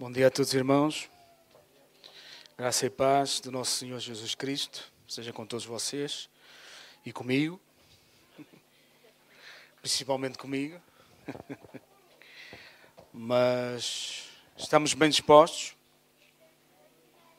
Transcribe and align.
Bom 0.00 0.12
dia 0.12 0.28
a 0.28 0.30
todos, 0.30 0.54
irmãos. 0.54 1.10
Graça 2.56 2.86
e 2.86 2.90
paz 2.90 3.40
do 3.40 3.50
nosso 3.50 3.72
Senhor 3.72 3.98
Jesus 3.98 4.32
Cristo 4.32 4.92
seja 5.08 5.32
com 5.32 5.44
todos 5.44 5.66
vocês 5.66 6.30
e 7.04 7.12
comigo, 7.12 7.60
principalmente 9.82 10.38
comigo. 10.38 10.80
Mas 13.12 14.28
estamos 14.56 14.94
bem 14.94 15.10
dispostos? 15.10 15.74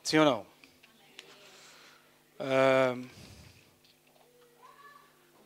Sim 0.02 0.18
ou 0.18 0.24
não? 0.26 0.46
Uh, 2.40 3.08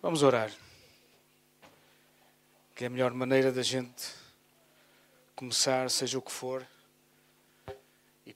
vamos 0.02 0.24
orar. 0.24 0.52
Que 2.74 2.82
é 2.82 2.86
a 2.88 2.90
melhor 2.90 3.14
maneira 3.14 3.52
da 3.52 3.62
gente 3.62 4.12
começar, 5.36 5.88
seja 5.92 6.18
o 6.18 6.22
que 6.22 6.32
for 6.32 6.66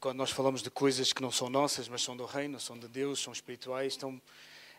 quando 0.01 0.19
nós 0.19 0.31
falamos 0.31 0.63
de 0.63 0.71
coisas 0.71 1.13
que 1.13 1.21
não 1.21 1.31
são 1.31 1.49
nossas, 1.49 1.89
mas 1.89 2.03
são 2.03 2.17
do 2.17 2.25
reino, 2.25 2.61
são 2.61 2.79
de 2.79 2.87
Deus, 2.87 3.21
são 3.21 3.33
espirituais, 3.33 3.97
então 3.97 4.21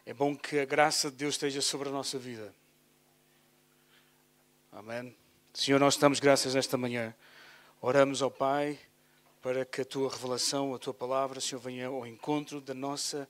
é 0.05 0.14
bom 0.14 0.36
que 0.36 0.60
a 0.60 0.66
graça 0.66 1.12
de 1.12 1.18
Deus 1.18 1.36
esteja 1.36 1.62
sobre 1.62 1.90
a 1.90 1.91
nossa 1.91 2.18
vida. 2.18 2.54
Amém. 4.72 5.16
Senhor, 5.54 5.80
nós 5.80 5.96
estamos 5.96 6.20
graças 6.20 6.55
nesta 6.55 6.77
manhã. 6.77 7.13
Oramos 7.82 8.22
ao 8.22 8.32
Pai 8.32 8.80
para 9.41 9.66
que 9.66 9.82
a 9.82 9.86
tua 9.86 10.10
revelação, 10.10 10.74
a 10.74 10.80
tua 10.80 10.94
palavra, 10.94 11.41
Senhor, 11.41 11.60
venha 11.60 11.88
ao 11.88 12.05
encontro 12.08 12.62
da 12.62 12.74
nossa 12.74 13.27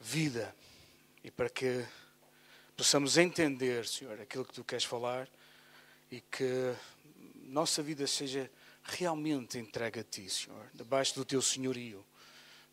vida 0.00 0.54
e 1.22 1.30
para 1.30 1.48
que 1.48 1.84
possamos 2.76 3.18
entender, 3.18 3.86
Senhor, 3.86 4.20
aquilo 4.20 4.44
que 4.44 4.54
tu 4.54 4.64
queres 4.64 4.84
falar 4.84 5.28
e 6.10 6.20
que 6.20 6.74
nossa 7.44 7.82
vida 7.82 8.06
seja 8.06 8.50
realmente 8.90 9.58
entregue 9.58 10.00
a 10.00 10.04
Ti, 10.04 10.28
Senhor, 10.28 10.66
debaixo 10.74 11.14
do 11.14 11.24
Teu 11.24 11.40
senhorio, 11.40 12.04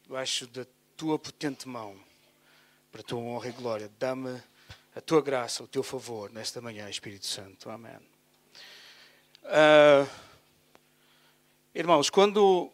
debaixo 0.03 0.47
da 0.47 0.65
Tua 0.95 1.19
potente 1.19 1.67
mão, 1.67 1.95
para 2.91 3.01
a 3.01 3.03
Tua 3.03 3.19
honra 3.19 3.49
e 3.49 3.51
glória. 3.51 3.91
Dá-me 3.99 4.41
a 4.95 5.01
Tua 5.01 5.21
graça, 5.21 5.63
o 5.63 5.67
Teu 5.67 5.83
favor 5.83 6.31
nesta 6.31 6.59
manhã, 6.59 6.89
Espírito 6.89 7.27
Santo. 7.27 7.69
Amém. 7.69 7.97
Uh, 9.43 10.09
irmãos, 11.73 12.09
quando 12.09 12.71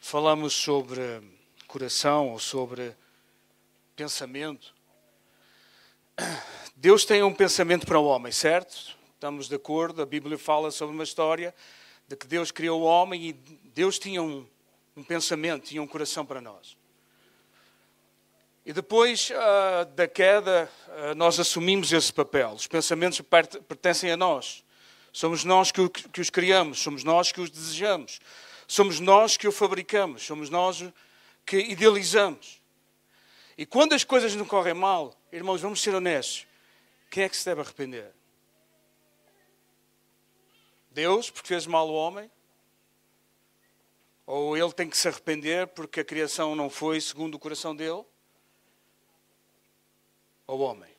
falamos 0.00 0.52
sobre 0.52 1.22
coração 1.66 2.30
ou 2.30 2.38
sobre 2.38 2.94
pensamento, 3.96 4.74
Deus 6.76 7.04
tem 7.04 7.22
um 7.22 7.32
pensamento 7.32 7.86
para 7.86 7.98
o 7.98 8.04
homem, 8.04 8.32
certo? 8.32 8.96
Estamos 9.14 9.48
de 9.48 9.54
acordo, 9.54 10.02
a 10.02 10.06
Bíblia 10.06 10.36
fala 10.36 10.70
sobre 10.70 10.94
uma 10.94 11.04
história 11.04 11.54
de 12.06 12.16
que 12.16 12.26
Deus 12.26 12.50
criou 12.50 12.82
o 12.82 12.84
homem 12.84 13.28
e 13.28 13.32
Deus 13.32 13.98
tinha 13.98 14.22
um, 14.22 14.46
um 14.96 15.02
pensamento, 15.02 15.64
tinha 15.64 15.82
um 15.82 15.86
coração 15.86 16.24
para 16.24 16.40
nós. 16.40 16.76
E 18.66 18.72
depois 18.72 19.30
uh, 19.30 19.84
da 19.94 20.08
queda, 20.08 20.70
uh, 20.88 21.14
nós 21.14 21.38
assumimos 21.38 21.92
esse 21.92 22.12
papel. 22.12 22.50
Os 22.52 22.66
pensamentos 22.66 23.20
pertencem 23.68 24.10
a 24.10 24.16
nós. 24.16 24.64
Somos 25.12 25.44
nós 25.44 25.70
que, 25.70 25.88
que 25.88 26.20
os 26.20 26.30
criamos, 26.30 26.80
somos 26.80 27.04
nós 27.04 27.30
que 27.30 27.40
os 27.40 27.50
desejamos, 27.50 28.20
somos 28.66 29.00
nós 29.00 29.36
que 29.36 29.46
o 29.46 29.52
fabricamos, 29.52 30.24
somos 30.24 30.50
nós 30.50 30.82
que 31.46 31.58
idealizamos. 31.58 32.60
E 33.56 33.64
quando 33.64 33.92
as 33.92 34.02
coisas 34.02 34.34
não 34.34 34.44
correm 34.44 34.74
mal, 34.74 35.14
irmãos, 35.30 35.60
vamos 35.60 35.80
ser 35.80 35.94
honestos, 35.94 36.46
quem 37.10 37.24
é 37.24 37.28
que 37.28 37.36
se 37.36 37.44
deve 37.44 37.60
arrepender? 37.60 38.10
Deus, 40.94 41.28
porque 41.28 41.48
fez 41.48 41.66
mal 41.66 41.88
ao 41.88 41.94
homem? 41.94 42.30
Ou 44.24 44.56
ele 44.56 44.72
tem 44.72 44.88
que 44.88 44.96
se 44.96 45.08
arrepender 45.08 45.66
porque 45.66 46.00
a 46.00 46.04
criação 46.04 46.54
não 46.54 46.70
foi 46.70 47.00
segundo 47.00 47.34
o 47.34 47.38
coração 47.38 47.74
dele? 47.74 48.04
Ou 50.46 50.58
o 50.58 50.60
homem? 50.60 50.94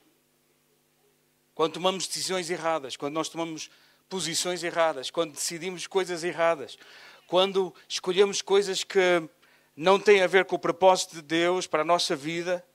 Quando 1.56 1.74
tomamos 1.74 2.08
decisões 2.08 2.50
erradas, 2.50 2.98
quando 2.98 3.14
nós 3.14 3.30
tomamos 3.30 3.72
posições 4.10 4.64
erradas, 4.64 5.10
quando 5.10 5.32
decidimos 5.32 5.88
coisas 5.88 6.26
erradas, 6.26 6.78
quando 7.26 7.74
escolhemos 7.88 8.42
coisas 8.42 8.84
que 8.84 9.28
não 9.76 9.98
têm 9.98 10.22
a 10.22 10.28
ver 10.28 10.44
com 10.44 10.58
o 10.58 10.60
propósito 10.60 11.16
de 11.16 11.22
Deus 11.22 11.68
para 11.68 11.84
a 11.84 11.86
nossa 11.86 12.16
vida. 12.18 12.66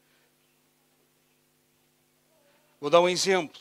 Vou 2.81 2.89
dar 2.89 3.01
um 3.03 3.09
exemplo. 3.09 3.61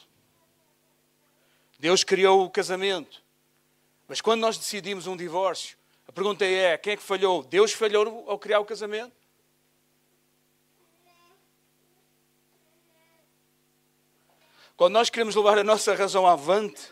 Deus 1.77 2.05
criou 2.05 2.45
o 2.45 2.49
casamento. 2.49 3.21
Mas 4.09 4.21
quando 4.21 4.41
nós 4.41 4.57
decidimos 4.57 5.05
um 5.05 5.15
divórcio, 5.15 5.77
a 6.07 6.11
pergunta 6.11 6.43
é: 6.43 6.75
quem 6.79 6.93
é 6.93 6.97
que 6.97 7.03
falhou? 7.03 7.43
Deus 7.43 7.71
falhou 7.71 8.27
ao 8.27 8.39
criar 8.39 8.59
o 8.59 8.65
casamento? 8.65 9.15
Quando 14.75 14.93
nós 14.93 15.11
queremos 15.11 15.35
levar 15.35 15.59
a 15.59 15.63
nossa 15.63 15.93
razão 15.93 16.25
avante, 16.25 16.91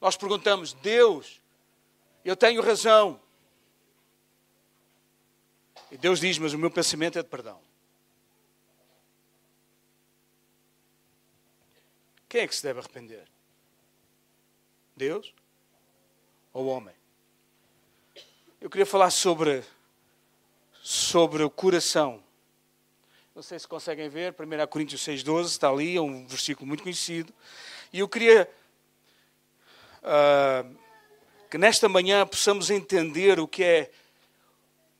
nós 0.00 0.16
perguntamos: 0.16 0.74
Deus, 0.74 1.40
eu 2.24 2.36
tenho 2.36 2.62
razão. 2.62 3.20
E 5.90 5.98
Deus 5.98 6.20
diz: 6.20 6.38
Mas 6.38 6.52
o 6.52 6.58
meu 6.58 6.70
pensamento 6.70 7.18
é 7.18 7.22
de 7.24 7.28
perdão. 7.28 7.60
Quem 12.28 12.42
é 12.42 12.46
que 12.46 12.54
se 12.54 12.62
deve 12.62 12.78
arrepender? 12.78 13.28
Deus? 14.96 15.34
Ao 16.52 16.66
homem. 16.66 16.94
Eu 18.60 18.68
queria 18.68 18.84
falar 18.86 19.10
sobre, 19.10 19.64
sobre 20.82 21.42
o 21.42 21.50
coração. 21.50 22.22
Não 23.34 23.42
sei 23.42 23.58
se 23.58 23.66
conseguem 23.66 24.08
ver, 24.08 24.34
1 24.38 24.66
Coríntios 24.66 25.02
6,12 25.02 25.46
está 25.46 25.68
ali, 25.70 25.96
é 25.96 26.00
um 26.00 26.26
versículo 26.26 26.66
muito 26.66 26.82
conhecido. 26.82 27.32
E 27.92 28.00
eu 28.00 28.08
queria 28.08 28.48
uh, 30.02 30.76
que 31.50 31.56
nesta 31.56 31.88
manhã 31.88 32.26
possamos 32.26 32.70
entender 32.70 33.40
o 33.40 33.48
que 33.48 33.64
é, 33.64 33.90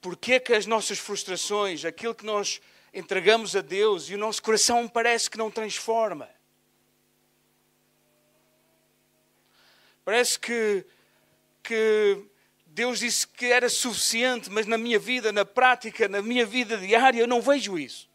porque 0.01 0.35
é 0.35 0.41
que 0.41 0.55
as 0.55 0.65
nossas 0.65 0.99
frustrações, 0.99 1.85
aquilo 1.85 2.15
que 2.15 2.25
nós 2.25 2.61
entregamos 2.95 3.55
a 3.55 3.61
Deus 3.61 4.09
e 4.09 4.15
o 4.15 4.19
nosso 4.19 4.43
coração 4.43 4.89
parece 4.89 5.29
que 5.29 5.39
não 5.39 5.51
transforma. 5.51 6.29
Parece 10.05 10.39
que 10.39 10.85
que 11.63 12.25
Deus 12.67 13.01
disse 13.01 13.27
que 13.27 13.47
era 13.47 13.69
suficiente, 13.69 14.51
mas 14.51 14.67
na 14.67 14.79
minha 14.79 14.99
vida, 14.99 15.31
na 15.31 15.45
prática, 15.45 16.09
na 16.09 16.23
minha 16.23 16.47
vida 16.47 16.77
diária, 16.79 17.21
eu 17.21 17.27
não 17.27 17.41
vejo 17.41 17.79
isso. 17.79 18.09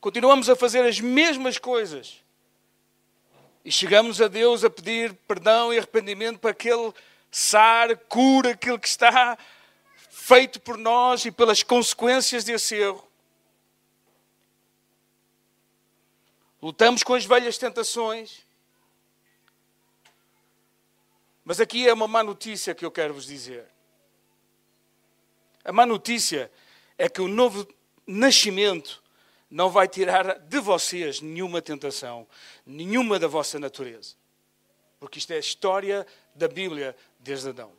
Continuamos 0.00 0.48
a 0.48 0.54
fazer 0.54 0.84
as 0.84 1.00
mesmas 1.00 1.58
coisas. 1.58 2.22
E 3.64 3.72
chegamos 3.72 4.20
a 4.20 4.28
Deus 4.28 4.62
a 4.62 4.70
pedir 4.70 5.12
perdão 5.26 5.72
e 5.72 5.78
arrependimento 5.78 6.38
para 6.38 6.54
que 6.54 6.68
Ele 6.68 6.92
sare, 7.30 7.96
cure 7.96 8.50
aquilo 8.50 8.78
que 8.78 8.86
está 8.86 9.36
feito 10.08 10.60
por 10.60 10.78
nós 10.78 11.24
e 11.24 11.32
pelas 11.32 11.62
consequências 11.62 12.44
desse 12.44 12.76
erro. 12.76 13.06
Lutamos 16.62 17.02
com 17.02 17.14
as 17.14 17.24
velhas 17.24 17.58
tentações. 17.58 18.45
Mas 21.46 21.60
aqui 21.60 21.88
é 21.88 21.94
uma 21.94 22.08
má 22.08 22.24
notícia 22.24 22.74
que 22.74 22.84
eu 22.84 22.90
quero 22.90 23.14
vos 23.14 23.24
dizer. 23.24 23.66
A 25.64 25.70
má 25.70 25.86
notícia 25.86 26.50
é 26.98 27.08
que 27.08 27.20
o 27.20 27.28
novo 27.28 27.64
nascimento 28.04 29.00
não 29.48 29.70
vai 29.70 29.86
tirar 29.86 30.40
de 30.40 30.58
vocês 30.58 31.20
nenhuma 31.20 31.62
tentação, 31.62 32.26
nenhuma 32.66 33.16
da 33.16 33.28
vossa 33.28 33.60
natureza. 33.60 34.16
Porque 34.98 35.20
isto 35.20 35.32
é 35.32 35.36
a 35.36 35.38
história 35.38 36.04
da 36.34 36.48
Bíblia 36.48 36.96
desde 37.20 37.50
Adão. 37.50 37.72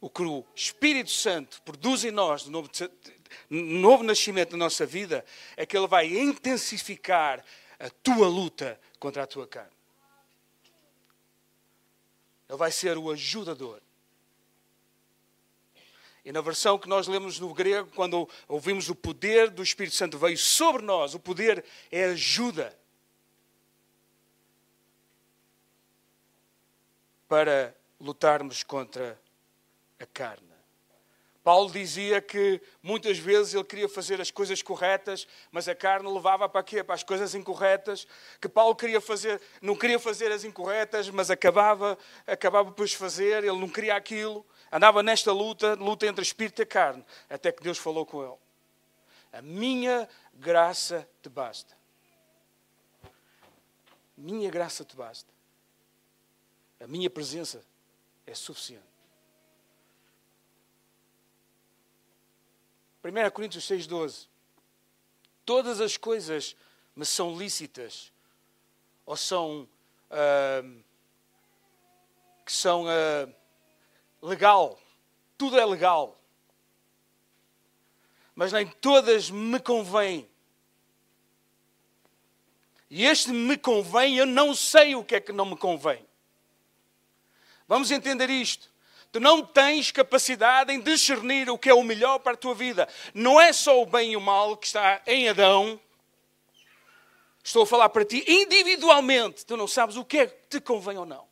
O 0.00 0.08
que 0.08 0.22
o 0.22 0.44
Espírito 0.54 1.10
Santo 1.10 1.60
produz 1.62 2.04
em 2.04 2.12
nós, 2.12 2.44
no 2.44 2.52
novo, 2.52 2.70
no 3.50 3.62
novo 3.80 4.04
nascimento 4.04 4.52
da 4.52 4.58
nossa 4.58 4.86
vida, 4.86 5.24
é 5.56 5.66
que 5.66 5.76
ele 5.76 5.88
vai 5.88 6.06
intensificar 6.06 7.44
a 7.84 7.90
tua 7.90 8.26
luta 8.26 8.80
contra 8.98 9.24
a 9.24 9.26
tua 9.26 9.46
carne. 9.46 9.76
Ele 12.48 12.56
vai 12.56 12.72
ser 12.72 12.96
o 12.96 13.10
ajudador. 13.10 13.82
E 16.24 16.32
na 16.32 16.40
versão 16.40 16.78
que 16.78 16.88
nós 16.88 17.06
lemos 17.06 17.38
no 17.38 17.52
grego, 17.52 17.90
quando 17.94 18.26
ouvimos 18.48 18.88
o 18.88 18.94
poder 18.94 19.50
do 19.50 19.62
Espírito 19.62 19.94
Santo 19.94 20.16
veio 20.16 20.38
sobre 20.38 20.80
nós, 20.80 21.12
o 21.12 21.20
poder 21.20 21.62
é 21.92 22.04
ajuda 22.04 22.74
para 27.28 27.76
lutarmos 28.00 28.62
contra 28.62 29.20
a 30.00 30.06
carne. 30.06 30.53
Paulo 31.44 31.70
dizia 31.70 32.22
que 32.22 32.58
muitas 32.82 33.18
vezes 33.18 33.52
ele 33.52 33.64
queria 33.64 33.86
fazer 33.86 34.18
as 34.18 34.30
coisas 34.30 34.62
corretas, 34.62 35.28
mas 35.52 35.68
a 35.68 35.74
carne 35.74 36.10
levava 36.10 36.48
para 36.48 36.62
quê? 36.62 36.82
Para 36.82 36.94
as 36.94 37.02
coisas 37.02 37.34
incorretas. 37.34 38.06
Que 38.40 38.48
Paulo 38.48 38.74
queria 38.74 38.98
fazer, 38.98 39.38
não 39.60 39.76
queria 39.76 39.98
fazer 39.98 40.32
as 40.32 40.42
incorretas, 40.42 41.10
mas 41.10 41.30
acabava, 41.30 41.98
acabava 42.26 42.72
por 42.72 42.88
fazer, 42.88 43.44
ele 43.44 43.60
não 43.60 43.68
queria 43.68 43.94
aquilo. 43.94 44.44
Andava 44.72 45.02
nesta 45.02 45.32
luta, 45.32 45.74
luta 45.74 46.06
entre 46.06 46.22
espírito 46.22 46.62
e 46.62 46.66
carne, 46.66 47.04
até 47.28 47.52
que 47.52 47.62
Deus 47.62 47.76
falou 47.76 48.06
com 48.06 48.24
ele. 48.24 48.38
A 49.30 49.42
minha 49.42 50.08
graça 50.32 51.06
te 51.22 51.28
basta. 51.28 51.76
Minha 54.16 54.50
graça 54.50 54.82
te 54.82 54.96
basta. 54.96 55.30
A 56.80 56.86
minha 56.86 57.10
presença 57.10 57.62
é 58.26 58.34
suficiente. 58.34 58.93
1 63.04 63.30
Coríntios 63.30 63.68
6,12. 63.68 64.28
Todas 65.44 65.80
as 65.80 65.98
coisas 65.98 66.56
me 66.96 67.04
são 67.04 67.36
lícitas, 67.36 68.10
ou 69.04 69.16
são. 69.16 69.68
Uh, 70.10 70.82
que 72.44 72.52
são 72.52 72.84
uh, 72.84 73.34
legal. 74.22 74.78
Tudo 75.36 75.58
é 75.58 75.64
legal. 75.64 76.18
Mas 78.34 78.52
nem 78.52 78.66
todas 78.66 79.30
me 79.30 79.60
convêm. 79.60 80.28
E 82.90 83.04
este 83.04 83.30
me 83.32 83.56
convém, 83.56 84.16
eu 84.16 84.26
não 84.26 84.54
sei 84.54 84.94
o 84.94 85.04
que 85.04 85.16
é 85.16 85.20
que 85.20 85.32
não 85.32 85.46
me 85.46 85.56
convém. 85.56 86.06
Vamos 87.66 87.90
entender 87.90 88.28
isto. 88.30 88.73
Tu 89.14 89.20
não 89.20 89.46
tens 89.46 89.92
capacidade 89.92 90.72
em 90.72 90.80
discernir 90.80 91.48
o 91.48 91.56
que 91.56 91.70
é 91.70 91.72
o 91.72 91.84
melhor 91.84 92.18
para 92.18 92.32
a 92.32 92.36
tua 92.36 92.52
vida. 92.52 92.88
Não 93.14 93.40
é 93.40 93.52
só 93.52 93.80
o 93.80 93.86
bem 93.86 94.10
e 94.10 94.16
o 94.16 94.20
mal 94.20 94.56
que 94.56 94.66
está 94.66 95.00
em 95.06 95.28
Adão. 95.28 95.80
Estou 97.40 97.62
a 97.62 97.66
falar 97.66 97.90
para 97.90 98.04
ti 98.04 98.24
individualmente. 98.26 99.46
Tu 99.46 99.56
não 99.56 99.68
sabes 99.68 99.94
o 99.94 100.04
que 100.04 100.18
é 100.18 100.26
que 100.26 100.48
te 100.48 100.60
convém 100.60 100.98
ou 100.98 101.06
não. 101.06 101.28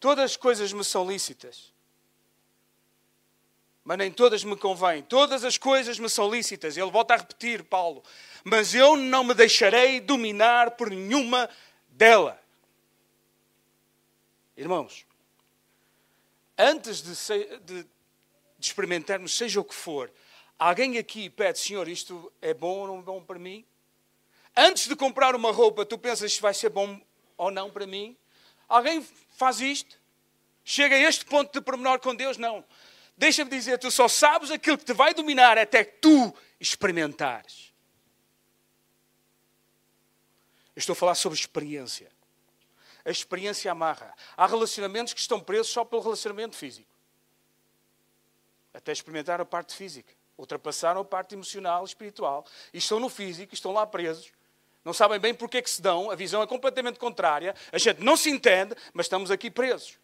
Todas 0.00 0.24
as 0.24 0.36
coisas 0.38 0.72
me 0.72 0.82
são 0.82 1.06
lícitas, 1.06 1.70
mas 3.84 3.98
nem 3.98 4.10
todas 4.10 4.42
me 4.42 4.56
convêm. 4.56 5.02
Todas 5.02 5.44
as 5.44 5.58
coisas 5.58 5.98
me 5.98 6.08
são 6.08 6.30
lícitas. 6.30 6.78
Ele 6.78 6.90
volta 6.90 7.12
a 7.12 7.18
repetir, 7.18 7.62
Paulo, 7.62 8.02
mas 8.42 8.74
eu 8.74 8.96
não 8.96 9.22
me 9.22 9.34
deixarei 9.34 10.00
dominar 10.00 10.70
por 10.70 10.88
nenhuma 10.88 11.46
dela. 11.90 12.47
Irmãos, 14.58 15.06
antes 16.58 17.00
de, 17.00 17.14
de, 17.60 17.84
de 17.84 17.88
experimentarmos, 18.58 19.32
seja 19.32 19.60
o 19.60 19.64
que 19.64 19.72
for, 19.72 20.12
alguém 20.58 20.98
aqui 20.98 21.30
pede, 21.30 21.60
Senhor, 21.60 21.86
isto 21.86 22.32
é 22.42 22.52
bom 22.52 22.80
ou 22.80 22.86
não 22.88 22.98
é 22.98 23.02
bom 23.02 23.22
para 23.22 23.38
mim? 23.38 23.64
Antes 24.56 24.88
de 24.88 24.96
comprar 24.96 25.36
uma 25.36 25.52
roupa, 25.52 25.86
tu 25.86 25.96
pensas 25.96 26.32
se 26.32 26.40
vai 26.40 26.52
ser 26.52 26.70
bom 26.70 27.00
ou 27.36 27.52
não 27.52 27.70
para 27.70 27.86
mim? 27.86 28.16
Alguém 28.68 29.00
faz 29.36 29.60
isto? 29.60 29.96
Chega 30.64 30.96
a 30.96 30.98
este 30.98 31.24
ponto 31.24 31.52
de 31.52 31.60
pormenor 31.60 32.00
com 32.00 32.12
Deus? 32.12 32.36
Não. 32.36 32.64
Deixa-me 33.16 33.50
dizer, 33.52 33.78
tu 33.78 33.92
só 33.92 34.08
sabes 34.08 34.50
aquilo 34.50 34.76
que 34.76 34.84
te 34.84 34.92
vai 34.92 35.14
dominar 35.14 35.56
até 35.56 35.84
que 35.84 35.98
tu 36.00 36.34
experimentares. 36.58 37.72
Eu 40.74 40.80
estou 40.80 40.94
a 40.94 40.96
falar 40.96 41.14
sobre 41.14 41.38
experiência 41.38 42.17
a 43.04 43.10
experiência 43.10 43.70
amarra. 43.70 44.14
Há 44.36 44.46
relacionamentos 44.46 45.12
que 45.12 45.20
estão 45.20 45.40
presos 45.40 45.68
só 45.68 45.84
pelo 45.84 46.02
relacionamento 46.02 46.56
físico. 46.56 46.88
Até 48.72 48.92
experimentar 48.92 49.40
a 49.40 49.44
parte 49.44 49.74
física. 49.74 50.12
Ultrapassaram 50.36 51.00
a 51.00 51.04
parte 51.04 51.34
emocional, 51.34 51.84
espiritual. 51.84 52.46
E 52.72 52.78
estão 52.78 53.00
no 53.00 53.08
físico, 53.08 53.54
estão 53.54 53.72
lá 53.72 53.86
presos. 53.86 54.32
Não 54.84 54.92
sabem 54.92 55.18
bem 55.18 55.34
porque 55.34 55.58
é 55.58 55.62
que 55.62 55.70
se 55.70 55.82
dão. 55.82 56.10
A 56.10 56.14
visão 56.14 56.42
é 56.42 56.46
completamente 56.46 56.98
contrária. 56.98 57.54
A 57.72 57.78
gente 57.78 58.02
não 58.02 58.16
se 58.16 58.30
entende, 58.30 58.74
mas 58.92 59.06
estamos 59.06 59.30
aqui 59.30 59.50
presos. 59.50 59.98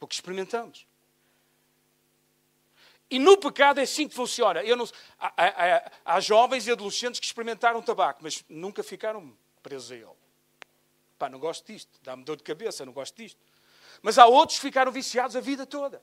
Porque 0.00 0.14
experimentamos. 0.14 0.86
E 3.10 3.18
no 3.18 3.36
pecado 3.36 3.78
é 3.78 3.82
assim 3.82 4.08
que 4.08 4.14
funciona. 4.14 4.62
Não, 4.62 4.88
há, 5.20 5.32
há, 5.36 5.92
há, 6.02 6.20
jovens 6.20 6.66
e 6.66 6.72
adolescentes 6.72 7.20
que 7.20 7.26
experimentaram 7.26 7.82
tabaco, 7.82 8.20
mas 8.22 8.42
nunca 8.48 8.82
ficaram 8.82 9.36
presos 9.62 9.92
a 9.92 9.96
ele. 9.96 10.21
Pá, 11.22 11.28
não 11.28 11.38
gosto 11.38 11.72
disto, 11.72 11.88
dá-me 12.02 12.24
dor 12.24 12.36
de 12.36 12.42
cabeça, 12.42 12.84
não 12.84 12.92
gosto 12.92 13.14
disto. 13.14 13.38
Mas 14.02 14.18
há 14.18 14.26
outros 14.26 14.58
que 14.58 14.66
ficaram 14.66 14.90
viciados 14.90 15.36
a 15.36 15.40
vida 15.40 15.64
toda. 15.64 16.02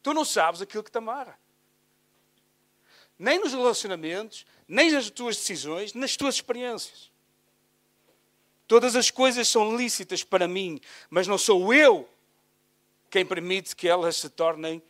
Tu 0.00 0.14
não 0.14 0.24
sabes 0.24 0.62
aquilo 0.62 0.84
que 0.84 0.92
te 0.92 0.98
amarra. 0.98 1.36
Nem 3.18 3.40
nos 3.40 3.52
relacionamentos, 3.52 4.46
nem 4.68 4.92
nas 4.92 5.10
tuas 5.10 5.34
decisões, 5.34 5.92
nas 5.92 6.16
tuas 6.16 6.36
experiências. 6.36 7.10
Todas 8.68 8.94
as 8.94 9.10
coisas 9.10 9.48
são 9.48 9.76
lícitas 9.76 10.22
para 10.22 10.46
mim, 10.46 10.80
mas 11.10 11.26
não 11.26 11.36
sou 11.36 11.74
eu 11.74 12.08
quem 13.10 13.26
permite 13.26 13.74
que 13.74 13.88
elas 13.88 14.18
se 14.18 14.30
tornem 14.30 14.80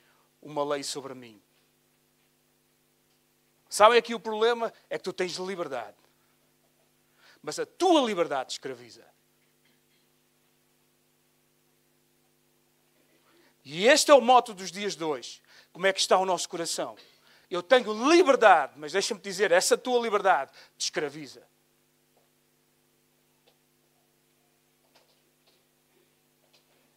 uma 0.42 0.62
lei 0.62 0.82
sobre 0.82 1.14
mim. 1.14 1.40
Sabem 3.70 3.96
aqui 3.96 4.16
o 4.16 4.20
problema? 4.20 4.72
É 4.90 4.98
que 4.98 5.04
tu 5.04 5.12
tens 5.12 5.36
liberdade. 5.36 5.96
Mas 7.40 7.58
a 7.60 7.64
tua 7.64 8.02
liberdade 8.02 8.48
te 8.48 8.52
escraviza. 8.52 9.06
E 13.64 13.86
este 13.86 14.10
é 14.10 14.14
o 14.14 14.20
moto 14.20 14.52
dos 14.52 14.72
dias 14.72 14.96
de 14.96 15.04
hoje. 15.04 15.40
Como 15.72 15.86
é 15.86 15.92
que 15.92 16.00
está 16.00 16.18
o 16.18 16.26
nosso 16.26 16.48
coração? 16.48 16.96
Eu 17.48 17.62
tenho 17.62 18.10
liberdade, 18.10 18.72
mas 18.76 18.92
deixa-me 18.92 19.20
dizer, 19.20 19.52
essa 19.52 19.78
tua 19.78 20.00
liberdade 20.00 20.50
te 20.76 20.84
escraviza. 20.84 21.46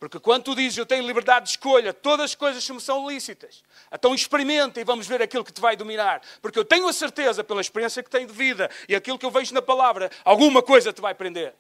Porque 0.03 0.19
quando 0.19 0.44
tu 0.44 0.53
dizes 0.53 0.77
eu 0.77 0.85
tenho 0.85 1.07
liberdade 1.07 1.45
de 1.45 1.51
escolha, 1.51 1.94
todas 1.94 2.25
as 2.25 2.35
coisas 2.35 2.69
me 2.69 2.81
são 2.81 3.09
lícitas. 3.09 3.63
Então 3.89 4.13
experimenta 4.13 4.81
e 4.81 4.83
vamos 4.83 5.07
ver 5.07 5.21
aquilo 5.21 5.45
que 5.45 5.53
te 5.53 5.61
vai 5.61 5.77
dominar. 5.77 6.21
Porque 6.41 6.59
eu 6.59 6.65
tenho 6.65 6.89
a 6.89 6.91
certeza, 6.91 7.41
pela 7.41 7.61
experiência 7.61 8.03
que 8.03 8.09
tenho 8.09 8.27
de 8.27 8.33
vida 8.33 8.69
e 8.89 8.97
aquilo 8.97 9.17
que 9.17 9.25
eu 9.25 9.31
vejo 9.31 9.53
na 9.53 9.61
palavra, 9.61 10.11
alguma 10.25 10.62
coisa 10.62 10.91
te 10.91 11.00
vai 11.00 11.15
prender. 11.15 11.55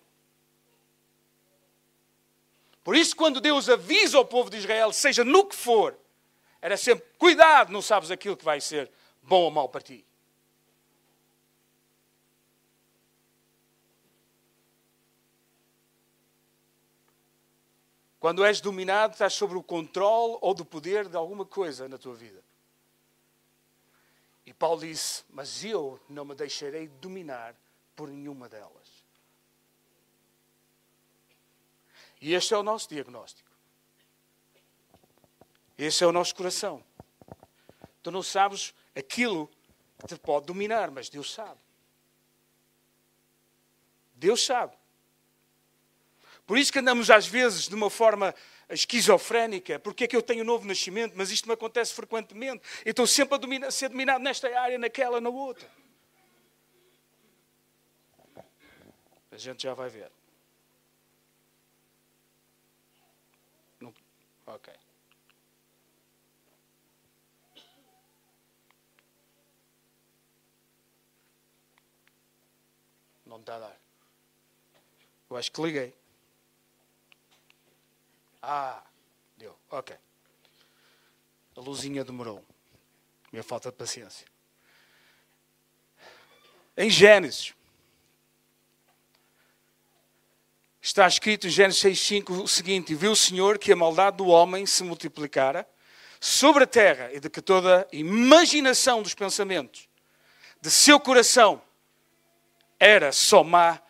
Por 2.83 2.97
isso, 2.97 3.15
quando 3.15 3.39
Deus 3.39 3.69
avisa 3.69 4.17
ao 4.17 4.25
povo 4.25 4.49
de 4.49 4.57
Israel, 4.57 4.91
seja 4.91 5.23
no 5.23 5.45
que 5.45 5.55
for, 5.55 5.97
era 6.61 6.75
sempre: 6.75 7.05
cuidado, 7.17 7.71
não 7.71 7.81
sabes 7.81 8.11
aquilo 8.11 8.35
que 8.35 8.43
vai 8.43 8.59
ser 8.59 8.91
bom 9.21 9.43
ou 9.43 9.51
mau 9.51 9.69
para 9.69 9.79
ti. 9.79 10.05
Quando 18.23 18.45
és 18.45 18.61
dominado, 18.61 19.11
estás 19.11 19.33
sobre 19.33 19.57
o 19.57 19.61
controle 19.61 20.37
ou 20.39 20.53
do 20.53 20.63
poder 20.63 21.09
de 21.09 21.17
alguma 21.17 21.45
coisa 21.45 21.89
na 21.89 21.97
tua 21.97 22.15
vida. 22.15 22.41
E 24.45 24.53
Paulo 24.53 24.79
disse: 24.79 25.25
Mas 25.29 25.65
eu 25.65 25.99
não 26.07 26.23
me 26.23 26.33
deixarei 26.33 26.87
dominar 26.87 27.53
por 27.97 28.07
nenhuma 28.07 28.47
delas. 28.47 29.03
E 32.21 32.33
este 32.33 32.53
é 32.53 32.57
o 32.57 32.63
nosso 32.63 32.87
diagnóstico. 32.87 33.51
Esse 35.77 36.05
é 36.05 36.07
o 36.07 36.13
nosso 36.13 36.33
coração. 36.33 36.81
Tu 38.01 38.09
não 38.09 38.23
sabes 38.23 38.73
aquilo 38.95 39.49
que 39.99 40.07
te 40.07 40.15
pode 40.17 40.45
dominar, 40.45 40.89
mas 40.91 41.09
Deus 41.09 41.29
sabe. 41.29 41.59
Deus 44.15 44.45
sabe. 44.45 44.77
Por 46.45 46.57
isso 46.57 46.71
que 46.71 46.79
andamos 46.79 47.09
às 47.09 47.25
vezes 47.25 47.67
de 47.67 47.75
uma 47.75 47.89
forma 47.89 48.35
esquizofrénica. 48.69 49.79
Porque 49.79 50.03
é 50.03 50.07
que 50.07 50.15
eu 50.15 50.21
tenho 50.21 50.43
novo 50.43 50.67
nascimento, 50.67 51.13
mas 51.15 51.31
isto 51.31 51.47
me 51.47 51.53
acontece 51.53 51.93
frequentemente. 51.93 52.63
Eu 52.85 52.91
estou 52.91 53.07
sempre 53.07 53.37
a 53.65 53.71
ser 53.71 53.89
dominado 53.89 54.23
nesta 54.23 54.47
área, 54.59 54.77
naquela, 54.77 55.21
na 55.21 55.29
outra. 55.29 55.69
A 59.31 59.37
gente 59.37 59.63
já 59.63 59.73
vai 59.73 59.89
ver. 59.89 60.11
Não. 63.79 63.93
Ok. 64.45 64.73
Não 73.25 73.39
está 73.39 73.55
a 73.55 73.59
dar. 73.59 73.79
Eu 75.29 75.37
acho 75.37 75.51
que 75.51 75.61
liguei. 75.61 76.02
Ah, 78.45 78.83
deu. 79.37 79.57
Ok. 79.71 79.95
A 81.55 81.61
luzinha 81.61 82.03
demorou. 82.03 82.43
Minha 83.31 83.41
falta 83.41 83.71
de 83.71 83.77
paciência. 83.77 84.27
Em 86.75 86.89
Gênesis. 86.89 87.53
Está 90.81 91.07
escrito 91.07 91.47
em 91.47 91.49
Gênesis 91.49 91.81
6,5 91.81 92.43
o 92.43 92.47
seguinte: 92.47 92.93
Viu 92.93 93.13
o 93.13 93.15
Senhor 93.15 93.57
que 93.57 93.71
a 93.71 93.75
maldade 93.77 94.17
do 94.17 94.27
homem 94.27 94.65
se 94.65 94.83
multiplicara 94.83 95.65
sobre 96.19 96.65
a 96.65 96.67
terra 96.67 97.13
e 97.13 97.21
de 97.21 97.29
que 97.29 97.41
toda 97.41 97.87
imaginação 97.93 99.01
dos 99.01 99.13
pensamentos 99.13 99.87
de 100.59 100.69
seu 100.69 100.99
coração 100.99 101.61
era 102.77 103.13
só 103.13 103.41
má 103.41 103.81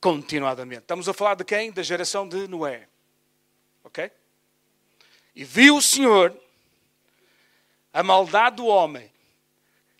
continuadamente. 0.00 0.82
Estamos 0.82 1.08
a 1.08 1.14
falar 1.14 1.36
de 1.36 1.44
quem? 1.44 1.70
Da 1.70 1.84
geração 1.84 2.28
de 2.28 2.48
Noé. 2.48 2.88
Ok? 3.86 4.10
E 5.32 5.44
viu 5.44 5.76
o 5.76 5.82
Senhor 5.82 6.36
a 7.92 8.02
maldade 8.02 8.56
do 8.56 8.66
homem 8.66 9.10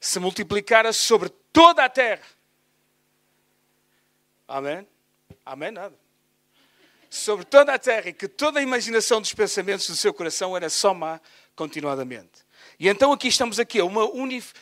se 0.00 0.18
multiplicara 0.18 0.92
sobre 0.92 1.28
toda 1.52 1.84
a 1.84 1.88
terra. 1.88 2.26
Amém? 4.48 4.86
Amém? 5.44 5.70
Nada. 5.70 5.94
Sobre 7.08 7.44
toda 7.44 7.74
a 7.74 7.78
terra 7.78 8.08
e 8.08 8.12
que 8.12 8.26
toda 8.26 8.58
a 8.58 8.62
imaginação 8.62 9.20
dos 9.20 9.32
pensamentos 9.32 9.86
do 9.86 9.94
seu 9.94 10.12
coração 10.12 10.56
era 10.56 10.68
só 10.68 10.92
má 10.92 11.20
continuadamente. 11.54 12.44
E 12.80 12.88
então 12.88 13.12
aqui 13.12 13.28
estamos 13.28 13.60
aqui, 13.60 13.80
uma, 13.80 14.04
unif, 14.04 14.52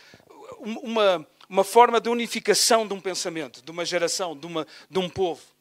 uma, 0.61 1.26
uma 1.49 1.64
forma 1.64 1.99
de 1.99 2.11
unificação 2.11 2.87
de 2.87 2.93
um 2.93 3.00
pensamento, 3.00 3.62
de 3.62 3.71
uma 3.71 3.87
geração, 3.87 4.37
de, 4.37 4.47
uma, 4.47 4.66
de 4.90 4.99
um 4.99 5.09
povo. 5.09 5.53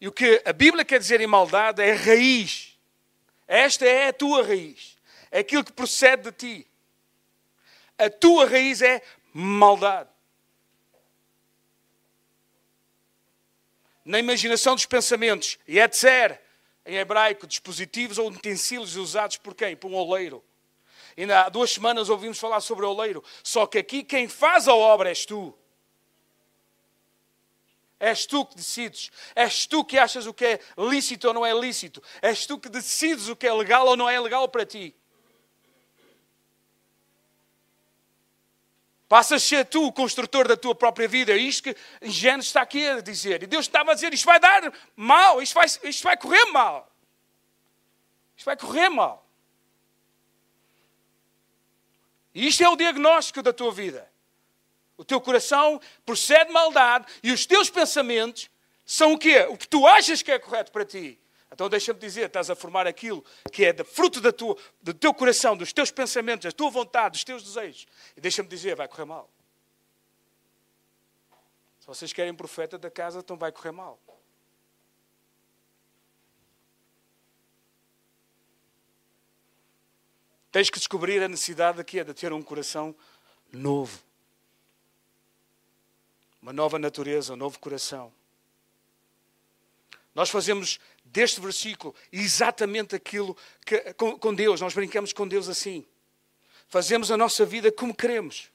E 0.00 0.08
o 0.08 0.12
que 0.12 0.42
a 0.44 0.52
Bíblia 0.52 0.84
quer 0.84 0.98
dizer 0.98 1.20
em 1.20 1.26
maldade 1.26 1.82
é 1.82 1.92
raiz. 1.92 2.78
Esta 3.46 3.86
é 3.86 4.08
a 4.08 4.12
tua 4.12 4.46
raiz. 4.46 4.96
É 5.30 5.40
aquilo 5.40 5.64
que 5.64 5.72
procede 5.72 6.30
de 6.30 6.32
ti. 6.32 6.66
A 7.98 8.10
tua 8.10 8.46
raiz 8.46 8.82
é 8.82 9.02
maldade. 9.32 10.10
Na 14.04 14.18
imaginação 14.18 14.74
dos 14.74 14.86
pensamentos, 14.86 15.58
yetzer, 15.68 16.40
em 16.84 16.96
hebraico, 16.96 17.46
dispositivos 17.46 18.18
ou 18.18 18.28
utensílios 18.28 18.96
usados 18.96 19.36
por 19.36 19.54
quem? 19.54 19.74
Por 19.74 19.90
um 19.90 19.94
oleiro. 19.94 20.44
Ainda 21.16 21.42
há 21.42 21.48
duas 21.48 21.72
semanas 21.72 22.08
ouvimos 22.08 22.38
falar 22.38 22.60
sobre 22.60 22.84
o 22.84 22.90
oleiro. 22.90 23.24
Só 23.42 23.66
que 23.66 23.78
aqui 23.78 24.04
quem 24.04 24.28
faz 24.28 24.68
a 24.68 24.74
obra 24.74 25.08
és 25.08 25.24
tu. 25.24 25.56
És 27.98 28.26
tu 28.26 28.44
que 28.44 28.56
decides. 28.56 29.10
És 29.34 29.66
tu 29.66 29.84
que 29.84 29.98
achas 29.98 30.26
o 30.26 30.34
que 30.34 30.44
é 30.44 30.60
lícito 30.76 31.28
ou 31.28 31.34
não 31.34 31.46
é 31.46 31.52
lícito. 31.52 32.02
És 32.20 32.46
tu 32.46 32.58
que 32.58 32.68
decides 32.68 33.28
o 33.28 33.36
que 33.36 33.46
é 33.46 33.52
legal 33.52 33.86
ou 33.86 33.96
não 33.96 34.08
é 34.08 34.20
legal 34.20 34.48
para 34.48 34.66
ti. 34.66 34.94
Passas 39.08 39.42
a 39.42 39.46
ser 39.46 39.64
tu 39.66 39.86
o 39.86 39.92
construtor 39.92 40.48
da 40.48 40.56
tua 40.56 40.74
própria 40.74 41.06
vida. 41.06 41.32
É 41.32 41.36
isto 41.36 41.62
que 41.62 41.76
Gênesis 42.02 42.48
está 42.48 42.62
aqui 42.62 42.86
a 42.86 43.00
dizer. 43.00 43.42
E 43.42 43.46
Deus 43.46 43.66
estava 43.66 43.92
a 43.92 43.94
dizer: 43.94 44.12
isto 44.12 44.26
vai 44.26 44.40
dar 44.40 44.72
mal, 44.96 45.40
isto 45.40 45.54
vai, 45.54 45.66
isto 45.66 46.02
vai 46.02 46.16
correr 46.16 46.44
mal. 46.46 46.92
Isto 48.36 48.46
vai 48.46 48.56
correr 48.56 48.88
mal. 48.88 49.24
E 52.34 52.48
isto 52.48 52.62
é 52.62 52.68
o 52.68 52.76
diagnóstico 52.76 53.42
da 53.42 53.52
tua 53.52 53.72
vida. 53.72 54.10
O 54.96 55.04
teu 55.04 55.20
coração 55.20 55.80
procede 56.04 56.50
maldade 56.50 57.06
e 57.22 57.30
os 57.30 57.44
teus 57.44 57.68
pensamentos 57.68 58.50
são 58.84 59.12
o 59.12 59.18
quê? 59.18 59.40
O 59.50 59.56
que 59.56 59.68
tu 59.68 59.86
achas 59.86 60.22
que 60.22 60.30
é 60.30 60.38
correto 60.38 60.72
para 60.72 60.84
ti. 60.84 61.18
Então 61.52 61.68
deixa-me 61.68 61.98
dizer, 61.98 62.26
estás 62.26 62.50
a 62.50 62.56
formar 62.56 62.86
aquilo 62.86 63.24
que 63.52 63.64
é 63.64 63.84
fruto 63.84 64.20
da 64.20 64.32
tua, 64.32 64.56
do 64.80 64.92
teu 64.92 65.12
coração, 65.14 65.56
dos 65.56 65.72
teus 65.72 65.90
pensamentos, 65.90 66.44
da 66.44 66.52
tua 66.52 66.70
vontade, 66.70 67.12
dos 67.12 67.24
teus 67.24 67.42
desejos. 67.42 67.86
E 68.16 68.20
deixa-me 68.20 68.48
dizer, 68.48 68.74
vai 68.76 68.88
correr 68.88 69.04
mal. 69.04 69.30
Se 71.80 71.86
vocês 71.86 72.12
querem 72.12 72.34
profeta 72.34 72.78
da 72.78 72.90
casa, 72.90 73.20
então 73.20 73.36
vai 73.36 73.52
correr 73.52 73.70
mal. 73.70 73.98
Tens 80.50 80.70
que 80.70 80.78
descobrir 80.78 81.22
a 81.22 81.28
necessidade 81.28 81.84
que 81.84 81.98
é 81.98 82.04
de 82.04 82.14
ter 82.14 82.32
um 82.32 82.42
coração 82.42 82.94
novo. 83.52 84.05
Uma 86.46 86.52
nova 86.52 86.78
natureza, 86.78 87.32
um 87.32 87.36
novo 87.36 87.58
coração. 87.58 88.12
Nós 90.14 90.30
fazemos 90.30 90.78
deste 91.04 91.40
versículo 91.40 91.92
exatamente 92.12 92.94
aquilo 92.94 93.36
que, 93.64 93.76
com, 93.94 94.16
com 94.16 94.32
Deus, 94.32 94.60
nós 94.60 94.72
brincamos 94.72 95.12
com 95.12 95.26
Deus 95.26 95.48
assim. 95.48 95.84
Fazemos 96.68 97.10
a 97.10 97.16
nossa 97.16 97.44
vida 97.44 97.72
como 97.72 97.92
queremos. 97.92 98.48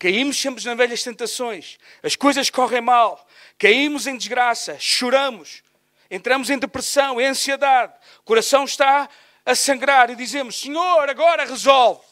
Caímos 0.00 0.36
sempre 0.36 0.64
nas 0.64 0.76
velhas 0.76 1.00
tentações, 1.04 1.78
as 2.02 2.16
coisas 2.16 2.50
correm 2.50 2.80
mal, 2.80 3.24
caímos 3.56 4.08
em 4.08 4.16
desgraça, 4.16 4.76
choramos, 4.80 5.62
entramos 6.10 6.50
em 6.50 6.58
depressão, 6.58 7.20
em 7.20 7.26
ansiedade, 7.26 7.94
o 8.18 8.24
coração 8.24 8.64
está 8.64 9.08
a 9.46 9.54
sangrar 9.54 10.10
e 10.10 10.16
dizemos: 10.16 10.58
Senhor, 10.58 11.08
agora 11.08 11.44
resolve. 11.44 12.04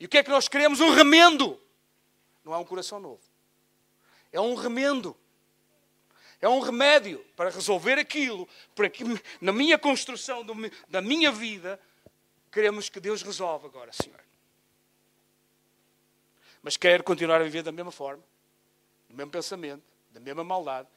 E 0.00 0.06
o 0.06 0.08
que 0.08 0.18
é 0.18 0.24
que 0.24 0.30
nós 0.30 0.48
queremos? 0.48 0.80
Um 0.80 0.90
remendo. 0.90 1.60
Não 2.44 2.54
é 2.54 2.58
um 2.58 2.64
coração 2.64 2.98
novo. 2.98 3.20
É 4.32 4.40
um 4.40 4.54
remendo. 4.54 5.16
É 6.40 6.48
um 6.48 6.60
remédio 6.60 7.18
para 7.36 7.50
resolver 7.50 7.98
aquilo, 7.98 8.48
para 8.74 8.88
que 8.88 9.04
na 9.40 9.52
minha 9.52 9.78
construção 9.78 10.44
da 10.88 11.02
minha 11.02 11.30
vida, 11.30 11.78
queremos 12.50 12.88
que 12.88 12.98
Deus 12.98 13.20
resolva 13.22 13.66
agora, 13.66 13.92
Senhor. 13.92 14.20
Mas 16.62 16.76
quero 16.76 17.04
continuar 17.04 17.40
a 17.40 17.44
viver 17.44 17.62
da 17.62 17.72
mesma 17.72 17.92
forma, 17.92 18.22
do 19.08 19.16
mesmo 19.16 19.30
pensamento, 19.30 19.82
da 20.10 20.20
mesma 20.20 20.42
maldade. 20.42 20.88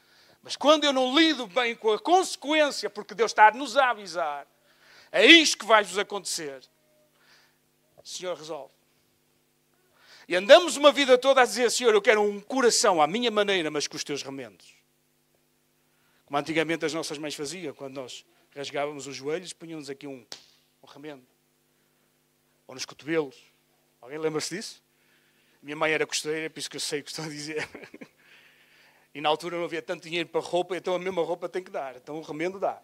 Mas 0.41 0.55
quando 0.55 0.85
eu 0.85 0.93
não 0.93 1.17
lido 1.17 1.45
bem 1.47 1.75
com 1.75 1.91
a 1.91 1.99
consequência, 1.99 2.89
porque 2.89 3.13
Deus 3.13 3.31
está 3.31 3.47
a 3.47 3.51
nos 3.51 3.75
avisar, 3.75 4.47
é 5.11 5.25
isto 5.25 5.57
que 5.57 5.65
vai 5.65 5.83
vos 5.83 5.97
acontecer. 5.97 6.63
Senhor, 8.03 8.35
resolve. 8.35 8.73
E 10.27 10.35
andamos 10.35 10.77
uma 10.77 10.91
vida 10.91 11.17
toda 11.17 11.41
a 11.41 11.45
dizer, 11.45 11.69
Senhor, 11.71 11.93
eu 11.93 12.01
quero 12.01 12.21
um 12.21 12.39
coração 12.39 13.01
à 13.01 13.07
minha 13.07 13.29
maneira, 13.29 13.69
mas 13.69 13.87
com 13.87 13.95
os 13.95 14.03
teus 14.03 14.23
remendos. 14.23 14.73
Como 16.25 16.37
antigamente 16.37 16.85
as 16.85 16.93
nossas 16.93 17.17
mães 17.17 17.35
faziam, 17.35 17.73
quando 17.73 17.95
nós 17.95 18.25
rasgávamos 18.55 19.07
os 19.07 19.15
joelhos, 19.15 19.53
punham-nos 19.53 19.89
aqui 19.89 20.07
um, 20.07 20.25
um 20.81 20.87
remendo. 20.87 21.23
Ou 22.67 22.75
nos 22.75 22.85
cotovelos. 22.85 23.35
Alguém 24.01 24.17
lembra-se 24.17 24.55
disso? 24.55 24.83
Minha 25.61 25.75
mãe 25.75 25.91
era 25.91 26.05
costureira, 26.05 26.49
por 26.49 26.59
isso 26.59 26.69
que 26.69 26.77
eu 26.77 26.81
sei 26.81 27.01
o 27.01 27.03
que 27.03 27.09
estou 27.09 27.25
a 27.25 27.29
dizer. 27.29 27.67
E 29.15 29.21
na 29.21 29.29
altura 29.29 29.57
não 29.57 29.65
havia 29.65 29.81
tanto 29.81 30.03
dinheiro 30.03 30.27
para 30.27 30.41
roupa, 30.41 30.75
então 30.75 30.95
a 30.95 30.99
mesma 30.99 31.21
roupa 31.21 31.47
tem 31.47 31.63
que 31.63 31.69
dar. 31.69 31.95
Então 31.95 32.17
o 32.17 32.21
remendo 32.21 32.59
dá. 32.59 32.81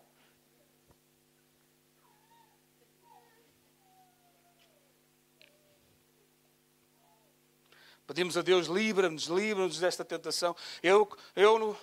Pedimos 8.09 8.35
a 8.35 8.41
Deus, 8.41 8.65
livra-nos, 8.65 9.25
livra-nos 9.25 9.77
desta 9.77 10.03
tentação. 10.03 10.55
Eu, 10.81 11.07
eu 11.35 11.59
não... 11.59 11.77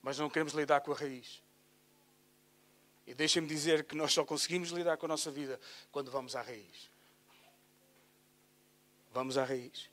Mas 0.00 0.18
não 0.18 0.30
queremos 0.30 0.54
lidar 0.54 0.80
com 0.80 0.92
a 0.92 0.94
raiz. 0.96 1.42
E 3.06 3.12
deixem-me 3.12 3.46
dizer 3.46 3.84
que 3.84 3.94
nós 3.94 4.14
só 4.14 4.24
conseguimos 4.24 4.70
lidar 4.70 4.96
com 4.96 5.04
a 5.04 5.10
nossa 5.10 5.30
vida 5.30 5.60
quando 5.92 6.10
vamos 6.10 6.34
à 6.34 6.40
raiz. 6.40 6.90
Vamos 9.12 9.36
à 9.36 9.44
raiz. 9.44 9.90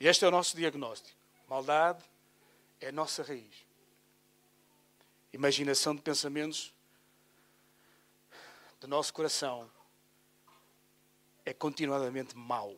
E 0.00 0.08
este 0.08 0.24
é 0.24 0.28
o 0.28 0.30
nosso 0.30 0.56
diagnóstico. 0.56 1.18
Maldade 1.46 2.02
é 2.80 2.88
a 2.88 2.92
nossa 2.92 3.22
raiz. 3.22 3.66
Imaginação 5.34 5.94
de 5.94 6.00
pensamentos 6.00 6.72
do 8.80 8.88
nosso 8.88 9.12
coração 9.12 9.70
é 11.48 11.54
continuadamente 11.54 12.36
mau. 12.36 12.76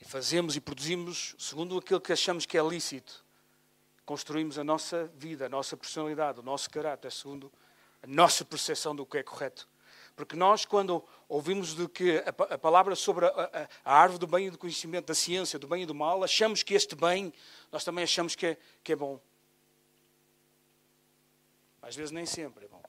E 0.00 0.04
fazemos 0.04 0.56
e 0.56 0.60
produzimos 0.60 1.34
segundo 1.38 1.78
aquilo 1.78 2.00
que 2.00 2.12
achamos 2.12 2.44
que 2.44 2.58
é 2.58 2.62
lícito. 2.62 3.24
Construímos 4.04 4.58
a 4.58 4.64
nossa 4.64 5.06
vida, 5.14 5.46
a 5.46 5.48
nossa 5.48 5.76
personalidade, 5.76 6.40
o 6.40 6.42
nosso 6.42 6.68
caráter, 6.68 7.10
segundo 7.12 7.52
a 8.02 8.06
nossa 8.06 8.44
percepção 8.44 8.94
do 8.94 9.06
que 9.06 9.18
é 9.18 9.22
correto. 9.22 9.68
Porque 10.16 10.36
nós, 10.36 10.64
quando 10.64 11.02
ouvimos 11.28 11.74
do 11.74 11.88
que 11.88 12.22
a, 12.26 12.58
palavra 12.58 12.94
sobre 12.94 13.26
a, 13.26 13.28
a, 13.28 13.68
a, 13.84 13.98
árvore 13.98 14.20
do 14.20 14.26
bem 14.26 14.46
e 14.48 14.50
do 14.50 14.58
conhecimento, 14.58 15.06
da 15.06 15.14
ciência, 15.14 15.58
do 15.58 15.66
bem 15.66 15.84
e 15.84 15.86
do 15.86 15.94
mal, 15.94 16.22
achamos 16.22 16.62
que 16.62 16.74
este 16.74 16.94
bem, 16.94 17.32
nós 17.72 17.82
também 17.82 18.04
achamos 18.04 18.34
que 18.34 18.46
é, 18.46 18.58
que 18.82 18.92
é 18.92 18.96
bom. 18.96 19.20
Às 21.80 21.96
vezes 21.96 22.10
nem 22.10 22.26
sempre 22.26 22.66
é 22.66 22.68
bom. 22.68 22.83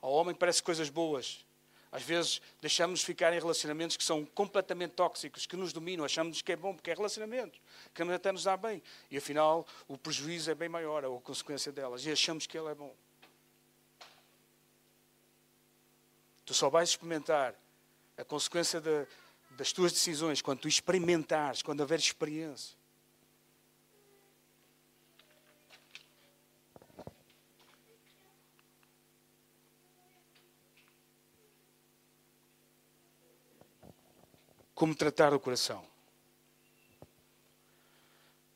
Ao 0.00 0.10
homem 0.12 0.34
parece 0.34 0.62
coisas 0.62 0.88
boas. 0.88 1.44
Às 1.92 2.02
vezes 2.04 2.40
deixamos 2.60 3.02
ficar 3.02 3.32
em 3.32 3.40
relacionamentos 3.40 3.96
que 3.96 4.04
são 4.04 4.24
completamente 4.24 4.92
tóxicos, 4.92 5.44
que 5.44 5.56
nos 5.56 5.72
dominam, 5.72 6.04
achamos 6.04 6.40
que 6.40 6.52
é 6.52 6.56
bom 6.56 6.72
porque 6.72 6.90
é 6.90 6.94
relacionamento, 6.94 7.60
que 7.92 8.02
até 8.02 8.30
nos 8.30 8.44
dá 8.44 8.56
bem. 8.56 8.80
E 9.10 9.16
afinal 9.16 9.66
o 9.88 9.98
prejuízo 9.98 10.50
é 10.50 10.54
bem 10.54 10.68
maior, 10.68 11.04
ou 11.04 11.18
a 11.18 11.20
consequência 11.20 11.72
delas, 11.72 12.06
e 12.06 12.12
achamos 12.12 12.46
que 12.46 12.56
ele 12.56 12.68
é 12.68 12.74
bom. 12.74 12.94
Tu 16.46 16.54
só 16.54 16.70
vais 16.70 16.90
experimentar 16.90 17.54
a 18.16 18.24
consequência 18.24 18.80
de, 18.80 19.06
das 19.50 19.72
tuas 19.72 19.92
decisões 19.92 20.40
quando 20.40 20.60
tu 20.60 20.68
experimentares, 20.68 21.60
quando 21.60 21.80
houver 21.80 21.98
experiência. 21.98 22.79
Como 34.80 34.94
tratar 34.94 35.34
o 35.34 35.38
coração? 35.38 35.84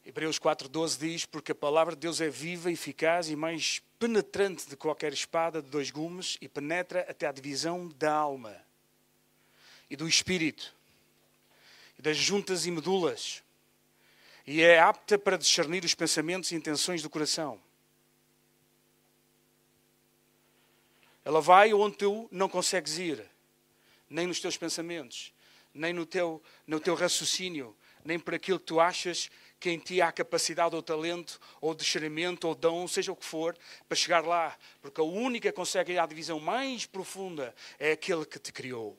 Hebreus 0.07 0.39
4,12 0.39 0.99
diz: 0.99 1.27
Porque 1.27 1.53
a 1.53 1.55
palavra 1.55 1.95
de 1.95 2.01
Deus 2.01 2.19
é 2.19 2.31
viva, 2.31 2.73
eficaz 2.73 3.29
e 3.29 3.37
mais 3.37 3.83
penetrante 3.99 4.67
de 4.67 4.75
qualquer 4.75 5.13
espada 5.13 5.61
de 5.61 5.69
dois 5.69 5.91
gumes 5.91 6.39
e 6.41 6.49
penetra 6.49 7.05
até 7.07 7.27
a 7.27 7.33
divisão 7.33 7.91
da 7.99 8.11
alma 8.11 8.57
e 9.91 9.97
do 9.97 10.09
espírito 10.09 10.75
e 11.99 12.01
das 12.01 12.17
juntas 12.17 12.65
e 12.65 12.71
medulas 12.71 13.43
e 14.47 14.63
é 14.63 14.81
apta 14.81 15.19
para 15.19 15.37
discernir 15.37 15.85
os 15.85 15.95
pensamentos 15.95 16.53
e 16.53 16.55
intenções 16.55 17.03
do 17.03 17.11
coração. 17.11 17.61
Ela 21.23 21.43
vai 21.43 21.75
onde 21.75 21.99
tu 21.99 22.27
não 22.33 22.49
consegues 22.49 22.97
ir, 22.97 23.23
nem 24.09 24.27
nos 24.27 24.41
teus 24.41 24.57
pensamentos, 24.57 25.34
nem 25.75 25.93
no 25.93 26.07
teu, 26.07 26.43
no 26.67 26.79
teu 26.79 26.95
raciocínio, 26.95 27.77
nem 28.05 28.19
por 28.19 28.35
aquilo 28.35 28.59
que 28.61 28.67
tu 28.67 28.81
achas 28.81 29.31
que 29.59 29.71
em 29.71 29.79
ti 29.79 30.03
há 30.03 30.13
capacidade 30.13 30.77
ou 30.77 30.83
talento, 30.83 31.41
ou 31.61 31.75
discernimento, 31.75 32.45
ou 32.45 32.55
dom, 32.55 32.87
seja 32.87 33.11
o 33.11 33.17
que 33.17 33.25
for, 33.25 33.57
para 33.89 33.97
chegar 33.97 34.23
lá. 34.23 34.57
Porque 34.83 35.01
a 35.01 35.05
única 35.05 35.51
que 35.51 35.57
consegue 35.57 35.93
ir 35.93 35.99
à 35.99 36.05
divisão 36.05 36.39
mais 36.39 36.85
profunda 36.85 37.55
é 37.79 37.93
aquele 37.93 38.27
que 38.27 38.39
te 38.39 38.53
criou 38.53 38.99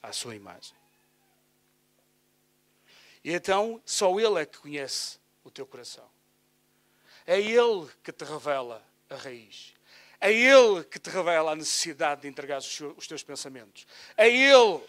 à 0.00 0.12
sua 0.12 0.36
imagem. 0.36 0.76
E 3.24 3.32
então 3.32 3.82
só 3.84 4.18
Ele 4.18 4.40
é 4.40 4.46
que 4.46 4.58
conhece 4.58 5.18
o 5.42 5.50
teu 5.50 5.66
coração. 5.66 6.08
É 7.26 7.40
Ele 7.40 7.88
que 8.02 8.12
te 8.12 8.24
revela 8.24 8.84
a 9.10 9.16
raiz. 9.16 9.74
É 10.20 10.32
Ele 10.32 10.84
que 10.84 11.00
te 11.00 11.10
revela 11.10 11.52
a 11.52 11.56
necessidade 11.56 12.22
de 12.22 12.28
entregar 12.28 12.58
os 12.58 13.06
teus 13.08 13.24
pensamentos. 13.24 13.84
É 14.16 14.28
Ele 14.28 14.80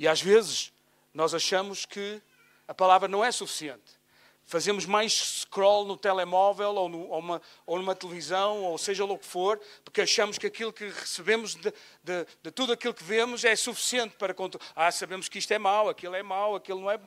E 0.00 0.08
às 0.08 0.22
vezes 0.22 0.72
nós 1.12 1.34
achamos 1.34 1.84
que 1.84 2.22
a 2.66 2.72
palavra 2.72 3.06
não 3.06 3.22
é 3.22 3.30
suficiente. 3.30 4.00
Fazemos 4.46 4.86
mais 4.86 5.12
scroll 5.42 5.84
no 5.84 5.94
telemóvel 5.94 6.70
ou, 6.74 6.88
no, 6.88 7.06
ou, 7.10 7.18
uma, 7.18 7.42
ou 7.66 7.78
numa 7.78 7.94
televisão, 7.94 8.62
ou 8.64 8.78
seja 8.78 9.04
o 9.04 9.18
que 9.18 9.26
for, 9.26 9.60
porque 9.84 10.00
achamos 10.00 10.38
que 10.38 10.46
aquilo 10.46 10.72
que 10.72 10.88
recebemos 10.88 11.54
de, 11.54 11.70
de, 12.02 12.26
de 12.42 12.50
tudo 12.50 12.72
aquilo 12.72 12.94
que 12.94 13.04
vemos 13.04 13.44
é 13.44 13.54
suficiente 13.54 14.16
para 14.16 14.32
controlar. 14.32 14.66
Ah, 14.74 14.90
sabemos 14.90 15.28
que 15.28 15.38
isto 15.38 15.52
é 15.52 15.58
mau, 15.58 15.90
aquilo 15.90 16.14
é 16.14 16.22
mau, 16.22 16.54
aquilo 16.54 16.80
não 16.80 16.90
é. 16.90 16.98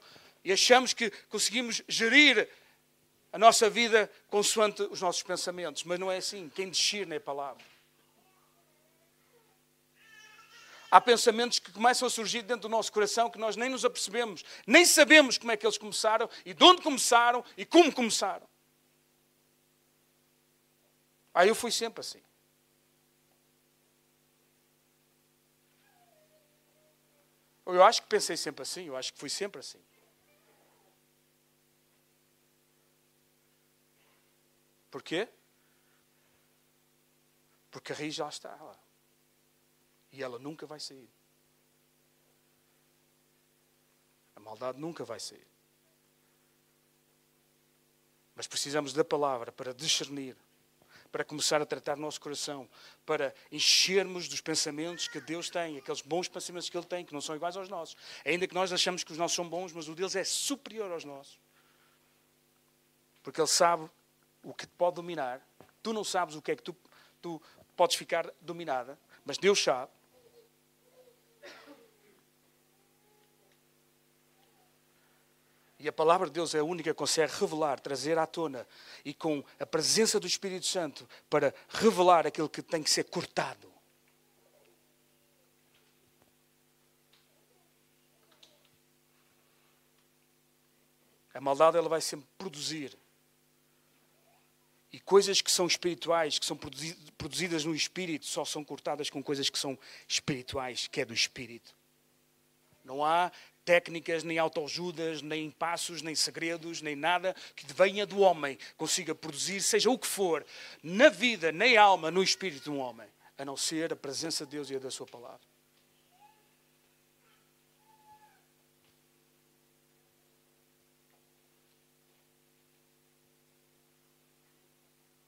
E 0.43 0.53
achamos 0.53 0.93
que 0.93 1.09
conseguimos 1.29 1.81
gerir 1.87 2.47
a 3.31 3.39
nossa 3.39 3.71
vida 3.71 4.07
consoante 4.27 4.83
os 4.83 5.01
nossos 5.01 5.23
pensamentos. 5.23 5.83
Mas 5.83 5.99
não 5.99 6.11
é 6.11 6.17
assim. 6.17 6.47
Quem 6.53 6.69
discerne 6.69 7.15
é 7.15 7.17
a 7.17 7.21
palavra. 7.21 7.72
Há 10.93 11.01
pensamentos 11.01 11.57
que 11.57 11.71
começam 11.71 12.05
a 12.07 12.09
surgir 12.11 12.43
dentro 12.43 12.61
do 12.61 12.69
nosso 12.69 12.91
coração 12.91 13.27
que 13.27 13.39
nós 13.39 13.55
nem 13.55 13.67
nos 13.67 13.83
apercebemos, 13.83 14.45
nem 14.67 14.85
sabemos 14.85 15.39
como 15.39 15.51
é 15.51 15.57
que 15.57 15.65
eles 15.65 15.75
começaram 15.75 16.29
e 16.45 16.53
de 16.53 16.63
onde 16.63 16.83
começaram 16.83 17.43
e 17.57 17.65
como 17.65 17.91
começaram. 17.91 18.47
Aí 21.33 21.47
ah, 21.47 21.49
eu 21.49 21.55
fui 21.55 21.71
sempre 21.71 22.01
assim. 22.01 22.21
Eu 27.65 27.83
acho 27.83 28.03
que 28.03 28.07
pensei 28.07 28.37
sempre 28.37 28.61
assim, 28.61 28.85
eu 28.85 28.95
acho 28.95 29.13
que 29.13 29.19
fui 29.19 29.31
sempre 29.31 29.61
assim. 29.61 29.83
Porquê? 34.91 35.27
Porque 37.71 37.91
a 37.91 37.95
raiz 37.95 38.13
já 38.13 38.29
está 38.29 38.55
lá. 38.57 38.82
E 40.13 40.23
ela 40.23 40.39
nunca 40.39 40.65
vai 40.65 40.79
sair. 40.79 41.09
A 44.35 44.39
maldade 44.39 44.79
nunca 44.79 45.03
vai 45.03 45.19
sair. 45.19 45.45
Mas 48.35 48.47
precisamos 48.47 48.93
da 48.93 49.03
palavra 49.03 49.51
para 49.51 49.73
discernir, 49.73 50.35
para 51.11 51.23
começar 51.23 51.61
a 51.61 51.65
tratar 51.65 51.97
nosso 51.97 52.21
coração, 52.21 52.69
para 53.05 53.33
enchermos 53.51 54.27
dos 54.27 54.41
pensamentos 54.41 55.07
que 55.07 55.19
Deus 55.19 55.49
tem, 55.49 55.77
aqueles 55.77 56.01
bons 56.01 56.27
pensamentos 56.27 56.69
que 56.69 56.77
Ele 56.77 56.85
tem, 56.85 57.05
que 57.05 57.13
não 57.13 57.21
são 57.21 57.35
iguais 57.35 57.57
aos 57.57 57.69
nossos. 57.69 57.95
Ainda 58.25 58.47
que 58.47 58.53
nós 58.55 58.71
achamos 58.71 59.03
que 59.03 59.11
os 59.11 59.17
nossos 59.17 59.35
são 59.35 59.47
bons, 59.47 59.73
mas 59.73 59.87
o 59.87 59.95
deles 59.95 60.15
é 60.15 60.23
superior 60.23 60.91
aos 60.91 61.03
nossos. 61.03 61.39
Porque 63.21 63.39
Ele 63.41 63.47
sabe 63.47 63.89
o 64.43 64.53
que 64.53 64.65
te 64.65 64.73
pode 64.73 64.95
dominar. 64.95 65.41
Tu 65.81 65.93
não 65.93 66.03
sabes 66.03 66.35
o 66.35 66.41
que 66.41 66.51
é 66.51 66.55
que 66.55 66.63
tu, 66.63 66.75
tu 67.21 67.41
podes 67.75 67.95
ficar 67.95 68.31
dominada, 68.41 68.97
mas 69.25 69.37
Deus 69.37 69.63
sabe. 69.63 69.91
E 75.83 75.87
a 75.89 75.91
palavra 75.91 76.27
de 76.27 76.33
Deus 76.33 76.55
é 76.55 76.59
a 76.59 76.63
única 76.63 76.91
que 76.91 76.97
consegue 76.97 77.33
revelar, 77.33 77.77
trazer 77.77 78.17
à 78.17 78.25
tona 78.25 78.65
e 79.03 79.13
com 79.13 79.43
a 79.59 79.65
presença 79.65 80.17
do 80.17 80.25
Espírito 80.25 80.65
Santo 80.65 81.05
para 81.29 81.53
revelar 81.67 82.25
aquilo 82.25 82.47
que 82.47 82.61
tem 82.61 82.81
que 82.81 82.89
ser 82.89 83.03
cortado. 83.03 83.69
A 91.33 91.41
maldade 91.41 91.75
ela 91.75 91.89
vai 91.89 91.99
sempre 91.99 92.29
produzir. 92.37 92.97
E 94.89 95.01
coisas 95.01 95.41
que 95.41 95.51
são 95.51 95.67
espirituais, 95.67 96.39
que 96.39 96.45
são 96.45 96.57
produzidas 97.17 97.65
no 97.65 97.75
espírito, 97.75 98.25
só 98.25 98.45
são 98.45 98.63
cortadas 98.63 99.09
com 99.09 99.21
coisas 99.21 99.49
que 99.49 99.59
são 99.59 99.77
espirituais, 100.07 100.87
que 100.87 101.01
é 101.01 101.05
do 101.05 101.13
espírito. 101.13 101.75
Não 102.85 103.03
há 103.03 103.33
técnicas, 103.65 104.23
nem 104.23 104.37
autoajudas, 104.37 105.21
nem 105.21 105.49
passos, 105.49 106.01
nem 106.01 106.15
segredos, 106.15 106.81
nem 106.81 106.95
nada 106.95 107.35
que 107.55 107.71
venha 107.73 108.05
do 108.05 108.19
homem 108.19 108.57
consiga 108.77 109.15
produzir, 109.15 109.61
seja 109.61 109.89
o 109.89 109.97
que 109.97 110.07
for, 110.07 110.45
na 110.81 111.09
vida, 111.09 111.51
na 111.51 111.65
alma, 111.79 112.11
no 112.11 112.23
espírito 112.23 112.63
de 112.63 112.71
um 112.71 112.79
homem, 112.79 113.07
a 113.37 113.45
não 113.45 113.57
ser 113.57 113.93
a 113.93 113.95
presença 113.95 114.45
de 114.45 114.51
Deus 114.51 114.69
e 114.69 114.75
a 114.75 114.79
da 114.79 114.91
Sua 114.91 115.07
palavra. 115.07 115.41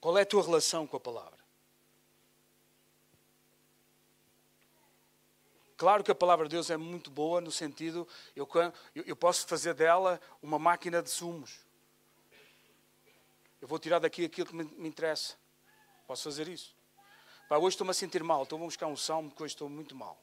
Qual 0.01 0.17
é 0.19 0.21
a 0.21 0.25
tua 0.25 0.43
relação 0.43 0.85
com 0.85 0.97
a 0.97 0.99
palavra? 0.99 1.44
Claro 5.77 6.03
que 6.03 6.11
a 6.11 6.15
palavra 6.15 6.47
de 6.47 6.55
Deus 6.55 6.69
é 6.69 6.77
muito 6.77 7.11
boa 7.11 7.41
no 7.41 7.51
sentido, 7.51 8.07
eu, 8.35 8.47
eu 8.95 9.15
posso 9.15 9.45
fazer 9.45 9.73
dela 9.73 10.21
uma 10.41 10.57
máquina 10.57 11.01
de 11.01 11.09
sumos. 11.09 11.65
Eu 13.61 13.67
vou 13.67 13.77
tirar 13.77 13.99
daqui 13.99 14.23
aquilo 14.23 14.47
que 14.47 14.55
me, 14.55 14.63
interessa. 14.87 15.35
Posso 16.07 16.23
fazer 16.23 16.47
isso. 16.47 16.73
Pá, 17.49 17.57
hoje 17.57 17.73
estou-me 17.73 17.91
a 17.91 17.93
sentir 17.93 18.23
mal, 18.23 18.43
então 18.43 18.57
vou 18.57 18.67
buscar 18.67 18.87
um 18.87 18.95
salmo 18.95 19.29
porque 19.29 19.43
hoje 19.43 19.53
estou 19.53 19.69
muito 19.69 19.95
mal. 19.95 20.17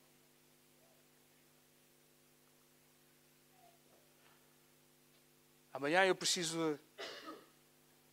Amanhã 5.73 6.05
eu 6.05 6.15
preciso 6.15 6.79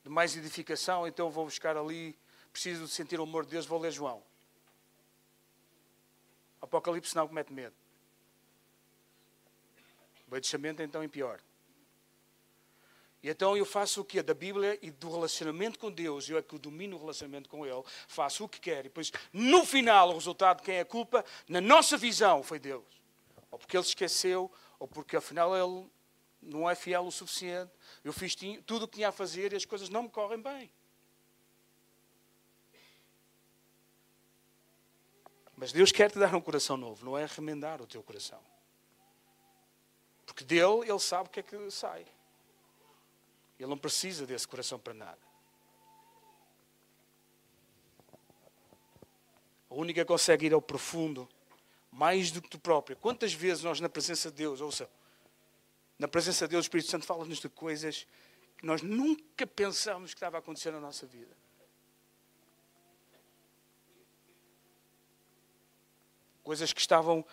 de 0.04 0.10
mais 0.10 0.36
edificação, 0.36 1.08
então 1.08 1.30
vou 1.30 1.46
buscar 1.46 1.78
ali, 1.78 2.18
preciso 2.52 2.86
de 2.86 2.92
sentir 2.92 3.20
o 3.20 3.24
amor 3.24 3.46
de 3.46 3.52
Deus, 3.52 3.66
vou 3.66 3.80
ler 3.80 3.92
João. 3.92 4.24
Apocalipse 6.62 7.16
não 7.16 7.28
mete 7.30 7.52
medo. 7.52 7.76
O 10.28 10.32
baixamento 10.32 10.82
então 10.82 11.02
é 11.02 11.08
pior. 11.08 11.40
E 13.22 13.30
então 13.30 13.58
eu 13.58 13.66
faço 13.66 14.02
o 14.02 14.06
que 14.06 14.20
é 14.20 14.24
da 14.24 14.34
Bíblia 14.34 14.80
e 14.82 14.92
do 14.92 15.12
relacionamento 15.12 15.78
com 15.78 15.92
Deus, 15.92 16.30
eu 16.30 16.38
é 16.38 16.42
que 16.42 16.58
domino 16.58 16.96
o 16.96 17.00
relacionamento 17.00 17.50
com 17.50 17.66
Ele, 17.66 17.84
faço 18.08 18.46
o 18.46 18.50
que 18.50 18.60
quer. 18.60 18.80
E 18.80 18.84
depois, 18.84 19.12
no 19.34 19.66
final, 19.66 20.10
o 20.10 20.14
resultado 20.14 20.58
de 20.58 20.64
quem 20.64 20.76
é 20.76 20.82
a 20.82 20.86
culpa, 20.86 21.26
na 21.48 21.60
nossa 21.60 21.98
visão, 21.98 22.42
foi 22.42 22.60
Deus. 22.60 22.86
Ou 23.52 23.60
porque 23.60 23.76
Ele 23.76 23.86
esqueceu, 23.86 24.52
ou 24.78 24.88
porque 24.88 25.18
afinal 25.18 25.56
Ele 25.56 25.90
não 26.42 26.70
é 26.70 26.76
fiel 26.76 27.06
o 27.06 27.12
suficiente. 27.12 27.72
Eu 28.04 28.14
fiz 28.14 28.36
tudo 28.66 28.84
o 28.84 28.88
que 28.88 28.96
tinha 28.96 29.10
a 29.10 29.12
fazer 29.12 29.52
e 29.52 29.58
as 29.58 29.66
coisas 29.66 29.90
não 29.90 30.04
me 30.04 30.10
correm 30.10 30.42
bem. 30.42 30.72
Mas 35.60 35.74
Deus 35.74 35.92
quer 35.92 36.10
te 36.10 36.18
dar 36.18 36.34
um 36.34 36.40
coração 36.40 36.78
novo, 36.78 37.04
não 37.04 37.18
é 37.18 37.26
remendar 37.26 37.82
o 37.82 37.86
teu 37.86 38.02
coração. 38.02 38.40
Porque 40.26 40.46
dele 40.46 40.90
ele 40.90 41.00
sabe 41.00 41.28
o 41.28 41.30
que 41.30 41.42
é 41.42 41.44
que 41.44 41.70
sai. 41.70 42.06
Ele 43.60 43.70
não 43.70 43.78
precisa 43.78 44.26
desse 44.26 44.48
coração 44.48 44.80
para 44.80 44.94
nada. 44.94 45.20
A 49.70 49.76
única 49.76 50.00
que 50.00 50.08
consegue 50.08 50.46
ir 50.46 50.54
ao 50.54 50.62
profundo, 50.62 51.28
mais 51.92 52.32
do 52.32 52.42
que 52.42 52.48
tu 52.48 52.58
próprio. 52.58 52.96
Quantas 52.96 53.34
vezes 53.34 53.62
nós, 53.62 53.82
na 53.82 53.90
presença 53.90 54.32
de 54.32 54.38
Deus, 54.38 54.62
ouça, 54.62 54.90
na 55.98 56.08
presença 56.08 56.48
de 56.48 56.52
Deus, 56.52 56.64
o 56.64 56.68
Espírito 56.68 56.90
Santo 56.90 57.06
fala-nos 57.06 57.40
de 57.40 57.50
coisas 57.50 58.08
que 58.58 58.66
nós 58.66 58.82
nunca 58.82 59.46
pensámos 59.46 60.12
que 60.12 60.18
estava 60.18 60.38
acontecendo 60.38 60.76
na 60.76 60.82
nossa 60.82 61.06
vida. 61.06 61.36
Coisas 66.50 66.74
que 66.74 66.82
estavam 66.82 67.24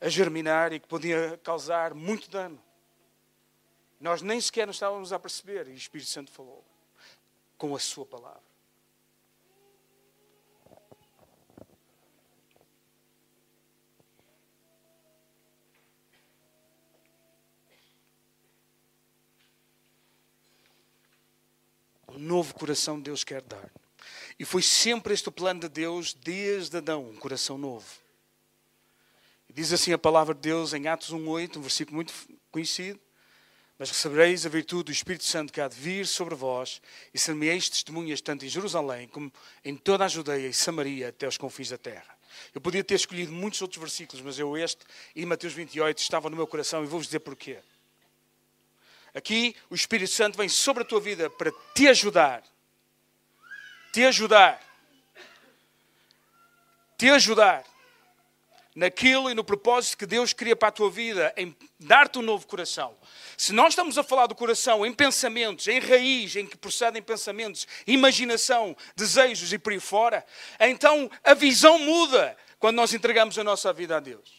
a 0.00 0.08
germinar 0.08 0.72
e 0.72 0.78
que 0.78 0.86
podiam 0.86 1.36
causar 1.38 1.92
muito 1.92 2.30
dano. 2.30 2.62
Nós 4.00 4.22
nem 4.22 4.40
sequer 4.40 4.64
nos 4.64 4.76
estávamos 4.76 5.12
a 5.12 5.18
perceber 5.18 5.66
e 5.66 5.72
o 5.72 5.74
Espírito 5.74 6.08
Santo 6.08 6.30
falou 6.30 6.64
com 7.58 7.74
a 7.74 7.80
Sua 7.80 8.06
palavra. 8.06 8.40
Um 22.10 22.20
novo 22.20 22.54
coração 22.54 23.00
Deus 23.00 23.24
quer 23.24 23.42
dar. 23.42 23.68
E 24.38 24.44
foi 24.44 24.62
sempre 24.62 25.14
este 25.14 25.28
o 25.28 25.32
plano 25.32 25.60
de 25.60 25.68
Deus 25.68 26.12
desde 26.12 26.76
Adão, 26.76 27.08
um 27.08 27.16
coração 27.16 27.56
novo. 27.56 27.86
E 29.48 29.52
diz 29.52 29.72
assim 29.72 29.92
a 29.92 29.98
palavra 29.98 30.34
de 30.34 30.40
Deus 30.40 30.74
em 30.74 30.88
Atos 30.88 31.10
1,8, 31.10 31.56
um 31.56 31.62
versículo 31.62 31.96
muito 31.96 32.12
conhecido. 32.50 33.00
Mas 33.78 33.90
recebereis 33.90 34.46
a 34.46 34.48
virtude 34.48 34.84
do 34.84 34.92
Espírito 34.92 35.24
Santo 35.24 35.52
que 35.52 35.60
há 35.60 35.68
de 35.68 35.76
vir 35.76 36.06
sobre 36.06 36.34
vós, 36.34 36.80
e 37.12 37.18
semeis 37.18 37.68
testemunhas 37.68 38.20
tanto 38.20 38.44
em 38.44 38.48
Jerusalém 38.48 39.06
como 39.08 39.30
em 39.64 39.76
toda 39.76 40.04
a 40.04 40.08
Judeia 40.08 40.48
e 40.48 40.54
Samaria 40.54 41.08
até 41.08 41.28
os 41.28 41.36
confins 41.36 41.68
da 41.68 41.78
terra. 41.78 42.16
Eu 42.54 42.60
podia 42.60 42.82
ter 42.82 42.94
escolhido 42.94 43.32
muitos 43.32 43.60
outros 43.62 43.80
versículos, 43.80 44.24
mas 44.24 44.38
eu 44.38 44.56
este 44.56 44.84
e 45.14 45.24
Mateus 45.26 45.52
28 45.52 45.98
estavam 45.98 46.30
no 46.30 46.36
meu 46.36 46.46
coração 46.46 46.82
e 46.82 46.86
vou-vos 46.86 47.06
dizer 47.06 47.20
porquê. 47.20 47.58
Aqui 49.14 49.54
o 49.70 49.74
Espírito 49.74 50.10
Santo 50.10 50.36
vem 50.36 50.48
sobre 50.48 50.82
a 50.82 50.86
tua 50.86 51.00
vida 51.00 51.30
para 51.30 51.52
te 51.74 51.88
ajudar. 51.88 52.42
Te 53.96 54.04
ajudar. 54.04 54.60
Te 56.98 57.08
ajudar 57.08 57.64
naquilo 58.74 59.30
e 59.30 59.34
no 59.34 59.42
propósito 59.42 59.96
que 59.96 60.04
Deus 60.04 60.34
cria 60.34 60.54
para 60.54 60.68
a 60.68 60.70
tua 60.70 60.90
vida, 60.90 61.32
em 61.34 61.56
dar-te 61.80 62.18
um 62.18 62.22
novo 62.22 62.46
coração. 62.46 62.94
Se 63.38 63.54
nós 63.54 63.68
estamos 63.68 63.96
a 63.96 64.02
falar 64.02 64.26
do 64.26 64.34
coração 64.34 64.84
em 64.84 64.92
pensamentos, 64.92 65.66
em 65.66 65.80
raiz, 65.80 66.36
em 66.36 66.46
que 66.46 66.58
procedem 66.58 67.00
pensamentos, 67.00 67.66
imaginação, 67.86 68.76
desejos 68.94 69.50
e 69.54 69.58
por 69.58 69.72
aí 69.72 69.80
fora, 69.80 70.26
então 70.60 71.10
a 71.24 71.32
visão 71.32 71.78
muda 71.78 72.36
quando 72.58 72.76
nós 72.76 72.92
entregamos 72.92 73.38
a 73.38 73.44
nossa 73.44 73.72
vida 73.72 73.96
a 73.96 74.00
Deus. 74.00 74.35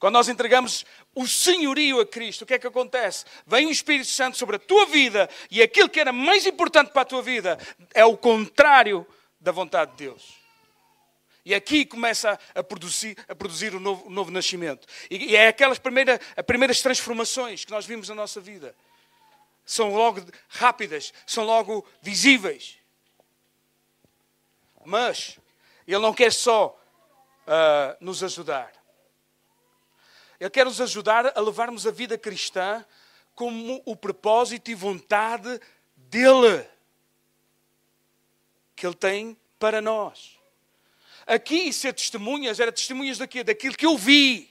Quando 0.00 0.14
nós 0.14 0.30
entregamos 0.30 0.86
o 1.14 1.26
senhorio 1.28 2.00
a 2.00 2.06
Cristo, 2.06 2.42
o 2.42 2.46
que 2.46 2.54
é 2.54 2.58
que 2.58 2.66
acontece? 2.66 3.26
Vem 3.46 3.66
o 3.66 3.70
Espírito 3.70 4.08
Santo 4.08 4.38
sobre 4.38 4.56
a 4.56 4.58
tua 4.58 4.86
vida 4.86 5.28
e 5.50 5.60
aquilo 5.60 5.90
que 5.90 6.00
era 6.00 6.10
mais 6.10 6.46
importante 6.46 6.90
para 6.90 7.02
a 7.02 7.04
tua 7.04 7.20
vida 7.20 7.58
é 7.92 8.02
o 8.02 8.16
contrário 8.16 9.06
da 9.38 9.52
vontade 9.52 9.90
de 9.90 9.98
Deus. 9.98 10.40
E 11.44 11.54
aqui 11.54 11.84
começa 11.84 12.38
a 12.54 12.62
produzir, 12.62 13.14
a 13.28 13.34
produzir 13.34 13.74
o, 13.74 13.80
novo, 13.80 14.06
o 14.06 14.10
novo 14.10 14.30
nascimento. 14.30 14.88
E, 15.10 15.36
é 15.36 15.48
aquelas 15.48 15.78
primeiras, 15.78 16.18
as 16.34 16.46
primeiras 16.46 16.80
transformações 16.80 17.66
que 17.66 17.70
nós 17.70 17.84
vimos 17.84 18.08
na 18.08 18.14
nossa 18.14 18.40
vida. 18.40 18.74
São 19.66 19.92
logo 19.92 20.22
rápidas, 20.48 21.12
são 21.26 21.44
logo 21.44 21.86
visíveis. 22.00 22.78
Mas 24.82 25.38
Ele 25.86 25.98
não 25.98 26.14
quer 26.14 26.32
só 26.32 26.74
uh, 27.46 27.96
nos 28.00 28.24
ajudar. 28.24 28.79
Ele 30.40 30.50
quer 30.50 30.64
nos 30.64 30.80
ajudar 30.80 31.36
a 31.36 31.40
levarmos 31.40 31.86
a 31.86 31.90
vida 31.90 32.16
cristã 32.16 32.84
como 33.34 33.82
o 33.84 33.94
propósito 33.94 34.70
e 34.70 34.74
vontade 34.74 35.60
dele. 35.94 36.66
Que 38.74 38.86
Ele 38.86 38.94
tem 38.94 39.36
para 39.58 39.82
nós. 39.82 40.38
Aqui, 41.26 41.70
ser 41.72 41.92
testemunhas, 41.92 42.58
era 42.58 42.72
testemunhas 42.72 43.18
daquilo, 43.18 43.44
daquilo 43.44 43.76
que 43.76 43.84
eu 43.84 43.98
vi. 43.98 44.50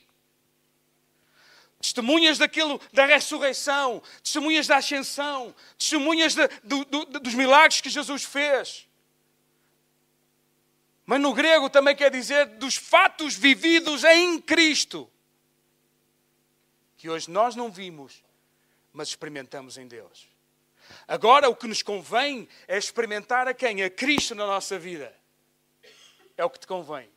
Testemunhas 1.81 2.37
daquilo, 2.37 2.79
da 2.93 3.05
ressurreição, 3.05 4.03
testemunhas 4.21 4.67
da 4.67 4.77
ascensão, 4.77 5.55
testemunhas 5.77 6.35
de, 6.35 6.47
do, 6.63 6.85
do, 6.85 7.05
dos 7.19 7.33
milagres 7.33 7.81
que 7.81 7.89
Jesus 7.89 8.23
fez. 8.23 8.87
Mas 11.05 11.19
no 11.19 11.33
grego 11.33 11.69
também 11.69 11.95
quer 11.95 12.11
dizer 12.11 12.45
dos 12.45 12.75
fatos 12.75 13.33
vividos 13.33 14.03
em 14.03 14.39
Cristo, 14.39 15.09
que 16.99 17.09
hoje 17.09 17.31
nós 17.31 17.55
não 17.55 17.71
vimos, 17.71 18.21
mas 18.91 19.07
experimentamos 19.07 19.77
em 19.77 19.87
Deus. 19.87 20.27
Agora 21.07 21.47
o 21.49 21.55
que 21.55 21.65
nos 21.65 21.81
convém 21.81 22.45
é 22.67 22.77
experimentar 22.77 23.47
a 23.47 23.53
quem? 23.53 23.81
A 23.81 23.89
Cristo 23.89 24.35
na 24.35 24.45
nossa 24.45 24.77
vida 24.77 25.15
é 26.35 26.43
o 26.43 26.49
que 26.49 26.59
te 26.59 26.67
convém. 26.67 27.09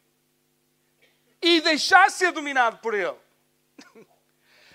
E 1.43 1.61
deixar 1.61 2.09
ser 2.13 2.31
dominado 2.31 2.79
por 2.79 2.95
Ele. 2.95 3.17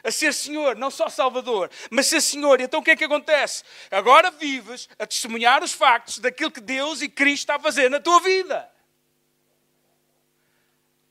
A 0.03 0.11
ser 0.11 0.33
Senhor, 0.33 0.77
não 0.77 0.89
só 0.89 1.09
Salvador, 1.09 1.69
mas 1.89 2.07
ser 2.07 2.21
Senhor. 2.21 2.61
Então 2.61 2.79
o 2.79 2.83
que 2.83 2.91
é 2.91 2.95
que 2.95 3.03
acontece? 3.03 3.63
Agora 3.91 4.31
vives 4.31 4.87
a 4.97 5.05
testemunhar 5.05 5.61
os 5.63 5.73
factos 5.73 6.19
daquilo 6.19 6.51
que 6.51 6.61
Deus 6.61 7.01
e 7.01 7.09
Cristo 7.09 7.41
está 7.41 7.55
a 7.55 7.59
fazer 7.59 7.89
na 7.89 7.99
tua 7.99 8.21
vida. 8.21 8.71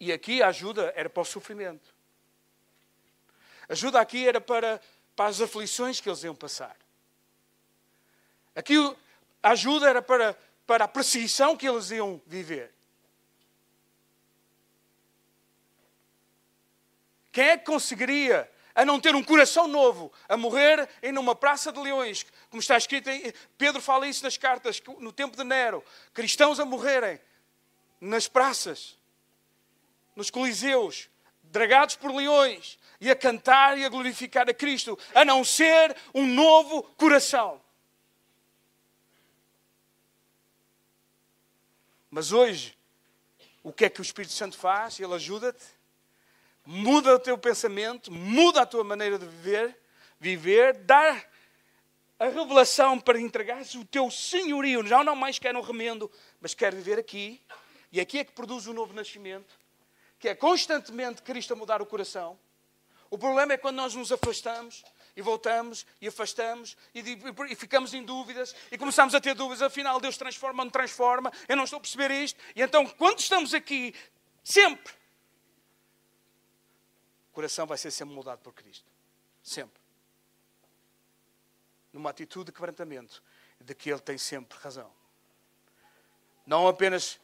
E 0.01 0.13
aqui 0.13 0.41
a 0.41 0.49
ajuda 0.49 0.95
era 0.97 1.11
para 1.11 1.21
o 1.21 1.25
sofrimento. 1.27 1.96
Ajuda 3.69 4.01
aqui 4.01 4.27
era 4.27 4.41
para, 4.41 4.81
para 5.15 5.27
as 5.27 5.41
aflições 5.41 6.01
que 6.01 6.09
eles 6.09 6.23
iam 6.23 6.35
passar. 6.35 6.77
Aqui 8.55 8.77
a 9.43 9.51
ajuda 9.51 9.89
era 9.89 10.03
para, 10.03 10.37
para 10.67 10.85
a 10.85 10.89
perseguição 10.89 11.57
que 11.57 11.69
eles 11.69 11.91
iam 11.91 12.21
viver. 12.27 12.73
Quem 17.31 17.49
é 17.49 17.59
que 17.59 17.67
conseguiria 17.67 18.51
a 18.75 18.85
não 18.85 19.01
ter 19.01 19.15
um 19.15 19.23
coração 19.23 19.67
novo, 19.67 20.13
a 20.29 20.37
morrer 20.37 20.89
em 21.03 21.17
uma 21.17 21.35
praça 21.35 21.73
de 21.73 21.81
leões, 21.81 22.27
como 22.51 22.61
está 22.61 22.77
escrito 22.77 23.09
em 23.09 23.33
Pedro 23.57 23.81
fala 23.81 24.07
isso 24.07 24.23
nas 24.23 24.37
cartas, 24.37 24.83
no 24.99 25.11
tempo 25.11 25.35
de 25.35 25.45
Nero, 25.45 25.83
cristãos 26.13 26.61
a 26.61 26.65
morrerem 26.65 27.19
nas 27.99 28.29
praças, 28.29 28.99
nos 30.15 30.31
coliseus, 30.31 31.09
dragados 31.43 31.97
por 31.97 32.15
leões, 32.15 32.79
e 33.01 33.11
a 33.11 33.17
cantar 33.17 33.79
e 33.79 33.85
a 33.85 33.89
glorificar 33.89 34.49
a 34.49 34.55
Cristo, 34.55 34.99
a 35.15 35.25
não 35.25 35.45
ser 35.45 35.97
um 36.15 36.27
novo 36.27 36.83
coração. 36.97 37.61
Mas 42.11 42.33
hoje, 42.33 42.77
o 43.63 43.73
que 43.73 43.85
é 43.85 43.91
que 43.91 44.01
o 44.01 44.03
Espírito 44.03 44.33
Santo 44.33 44.57
faz? 44.57 44.99
Ele 44.99 45.15
ajuda-te 45.15 45.77
muda 46.67 47.15
o 47.15 47.19
teu 47.19 47.39
pensamento, 47.39 48.13
muda 48.13 48.63
a 48.63 48.67
tua 48.67 48.83
maneira 48.83 49.19
de 49.19 49.25
viver, 49.25 49.79
viver, 50.19 50.77
dar 50.79 51.25
a 52.19 52.27
revelação 52.27 52.99
para 52.99 53.21
entregares 53.21 53.75
o 53.75 53.85
teu 53.85 54.11
senhorio. 54.11 54.85
Já 54.85 55.05
não 55.05 55.15
mais 55.15 55.39
quer 55.39 55.55
um 55.57 55.61
remendo, 55.61 56.11
mas 56.41 56.55
quer 56.55 56.75
viver 56.75 56.99
aqui. 56.99 57.41
E 57.93 58.01
aqui 58.01 58.19
é 58.19 58.25
que 58.25 58.33
produz 58.33 58.67
o 58.67 58.73
novo 58.73 58.93
nascimento, 58.93 59.55
que 60.19 60.29
é 60.29 60.35
constantemente 60.35 61.23
Cristo 61.23 61.53
a 61.53 61.57
mudar 61.57 61.81
o 61.81 61.87
coração. 61.87 62.37
O 63.17 63.19
problema 63.19 63.55
é 63.55 63.57
quando 63.57 63.77
nós 63.77 63.95
nos 63.95 64.13
afastamos 64.13 64.85
e 65.17 65.23
voltamos 65.23 65.87
e 66.03 66.07
afastamos 66.07 66.77
e, 66.95 67.01
e, 67.49 67.55
ficamos 67.55 67.95
em 67.95 68.05
dúvidas 68.05 68.55
e 68.71 68.77
começamos 68.77 69.15
a 69.15 69.21
ter 69.23 69.35
dúvidas. 69.35 69.63
Afinal, 69.63 69.99
Deus 69.99 70.19
transforma 70.19 70.63
não 70.63 70.71
transforma? 70.71 71.33
Eu 71.49 71.57
não 71.57 71.65
estou 71.65 71.79
a 71.79 71.81
perceber 71.81 72.11
isto. 72.11 72.39
E 72.55 72.61
então, 72.61 72.87
quando 72.87 73.19
estamos 73.19 73.55
aqui, 73.55 73.95
sempre 74.45 74.93
coração 77.33 77.67
vai 77.67 77.79
ser 77.79 77.91
sempre 77.91 78.15
moldado 78.15 78.43
por 78.43 78.53
Cristo. 78.53 78.85
Sempre. 79.43 79.81
Numa 81.95 82.11
atitude 82.11 82.45
de 82.47 82.53
quebrantamento, 82.53 83.23
de 83.59 83.75
que 83.75 83.89
Ele 83.89 84.01
tem 84.01 84.19
sempre 84.19 84.59
razão. 84.59 84.93
Não 86.47 86.69
apenas 86.69 87.19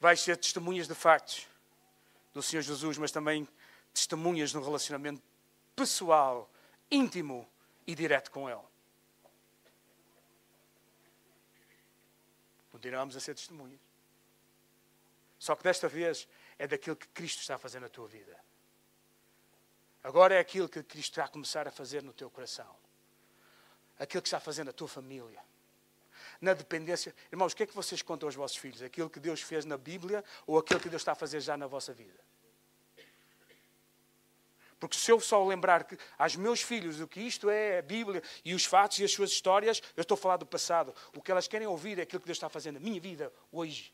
vais 0.00 0.20
ser 0.20 0.36
testemunhas 0.38 0.88
de 0.88 0.94
factos 0.96 1.46
do 2.34 2.42
Senhor 2.42 2.62
Jesus, 2.62 2.98
mas 2.98 3.12
também 3.12 3.46
testemunhas 3.94 4.52
no 4.52 4.60
relacionamento 4.60 5.22
pessoal, 5.76 6.50
íntimo 6.90 7.46
e 7.86 7.94
direto 7.94 8.30
com 8.30 8.48
Ele. 8.48 8.64
Continuamos 12.72 13.14
a 13.16 13.20
ser 13.20 13.34
testemunhas. 13.34 13.80
Só 15.38 15.54
que 15.54 15.62
desta 15.62 15.88
vez 15.88 16.26
é 16.58 16.66
daquilo 16.66 16.96
que 16.96 17.06
Cristo 17.08 17.40
está 17.40 17.54
a 17.54 17.58
fazer 17.58 17.78
na 17.78 17.88
tua 17.88 18.08
vida. 18.08 18.36
Agora 20.02 20.34
é 20.34 20.38
aquilo 20.38 20.68
que 20.68 20.82
Cristo 20.82 21.12
está 21.12 21.24
a 21.24 21.28
começar 21.28 21.68
a 21.68 21.70
fazer 21.70 22.02
no 22.02 22.12
teu 22.12 22.30
coração. 22.30 22.74
Aquilo 23.98 24.22
que 24.22 24.28
está 24.28 24.38
a 24.38 24.40
fazer 24.40 24.64
na 24.64 24.72
tua 24.72 24.88
família. 24.88 25.42
na 26.40 26.52
dependência. 26.52 27.14
Irmãos, 27.32 27.52
o 27.52 27.56
que 27.56 27.62
é 27.62 27.66
que 27.66 27.74
vocês 27.74 28.02
contam 28.02 28.26
aos 28.26 28.34
vossos 28.34 28.56
filhos? 28.56 28.82
Aquilo 28.82 29.08
que 29.08 29.20
Deus 29.20 29.40
fez 29.40 29.64
na 29.64 29.78
Bíblia 29.78 30.24
ou 30.46 30.58
aquilo 30.58 30.80
que 30.80 30.88
Deus 30.88 31.00
está 31.02 31.12
a 31.12 31.14
fazer 31.14 31.40
já 31.40 31.56
na 31.56 31.66
vossa 31.66 31.94
vida? 31.94 32.25
Porque 34.78 34.96
se 34.96 35.10
eu 35.10 35.18
só 35.18 35.42
lembrar 35.44 35.84
que 35.84 35.96
aos 36.18 36.36
meus 36.36 36.60
filhos 36.60 37.00
o 37.00 37.08
que 37.08 37.20
isto 37.20 37.48
é 37.48 37.78
a 37.78 37.82
Bíblia 37.82 38.22
e 38.44 38.54
os 38.54 38.64
fatos 38.64 38.98
e 38.98 39.04
as 39.04 39.12
suas 39.12 39.30
histórias, 39.30 39.82
eu 39.96 40.02
estou 40.02 40.14
a 40.14 40.18
falar 40.18 40.36
do 40.36 40.46
passado. 40.46 40.94
O 41.14 41.22
que 41.22 41.30
elas 41.30 41.48
querem 41.48 41.66
ouvir 41.66 41.98
é 41.98 42.02
aquilo 42.02 42.20
que 42.20 42.26
Deus 42.26 42.36
está 42.36 42.48
fazendo 42.48 42.74
na 42.74 42.80
minha 42.80 43.00
vida 43.00 43.32
hoje. 43.50 43.92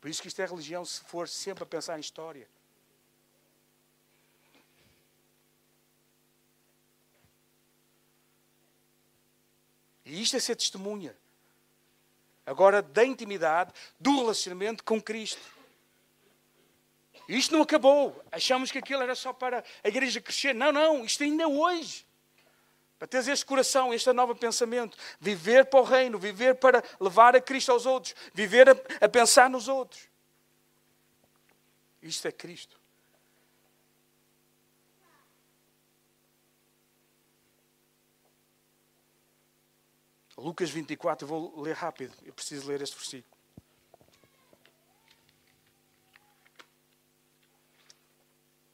Por 0.00 0.08
isso 0.08 0.22
que 0.22 0.28
isto 0.28 0.40
é 0.40 0.46
religião 0.46 0.84
se 0.84 1.00
for 1.04 1.28
sempre 1.28 1.64
a 1.64 1.66
pensar 1.66 1.96
em 1.96 2.00
história. 2.00 2.48
E 10.04 10.22
isto 10.22 10.36
é 10.36 10.40
ser 10.40 10.56
testemunha. 10.56 11.14
Agora, 12.46 12.80
da 12.80 13.04
intimidade, 13.04 13.74
do 14.00 14.16
relacionamento 14.20 14.82
com 14.82 15.02
Cristo. 15.02 15.57
Isto 17.28 17.54
não 17.54 17.62
acabou. 17.62 18.24
Achamos 18.32 18.72
que 18.72 18.78
aquilo 18.78 19.02
era 19.02 19.14
só 19.14 19.34
para 19.34 19.62
a 19.84 19.88
igreja 19.88 20.20
crescer. 20.20 20.54
Não, 20.54 20.72
não. 20.72 21.04
Isto 21.04 21.24
ainda 21.24 21.42
é 21.42 21.46
hoje. 21.46 22.06
Para 22.98 23.06
teres 23.06 23.28
este 23.28 23.44
coração, 23.44 23.92
este 23.92 24.10
novo 24.12 24.34
pensamento. 24.34 24.96
Viver 25.20 25.66
para 25.66 25.80
o 25.80 25.84
reino. 25.84 26.18
Viver 26.18 26.54
para 26.54 26.82
levar 26.98 27.36
a 27.36 27.40
Cristo 27.40 27.70
aos 27.70 27.84
outros. 27.84 28.14
Viver 28.32 28.70
a, 28.70 28.76
a 29.04 29.08
pensar 29.08 29.50
nos 29.50 29.68
outros. 29.68 30.08
Isto 32.00 32.28
é 32.28 32.32
Cristo. 32.32 32.78
Lucas 40.38 40.70
24, 40.70 41.24
eu 41.24 41.28
vou 41.28 41.60
ler 41.60 41.74
rápido, 41.74 42.14
eu 42.24 42.32
preciso 42.32 42.68
ler 42.68 42.80
este 42.80 42.94
versículo. 42.96 43.37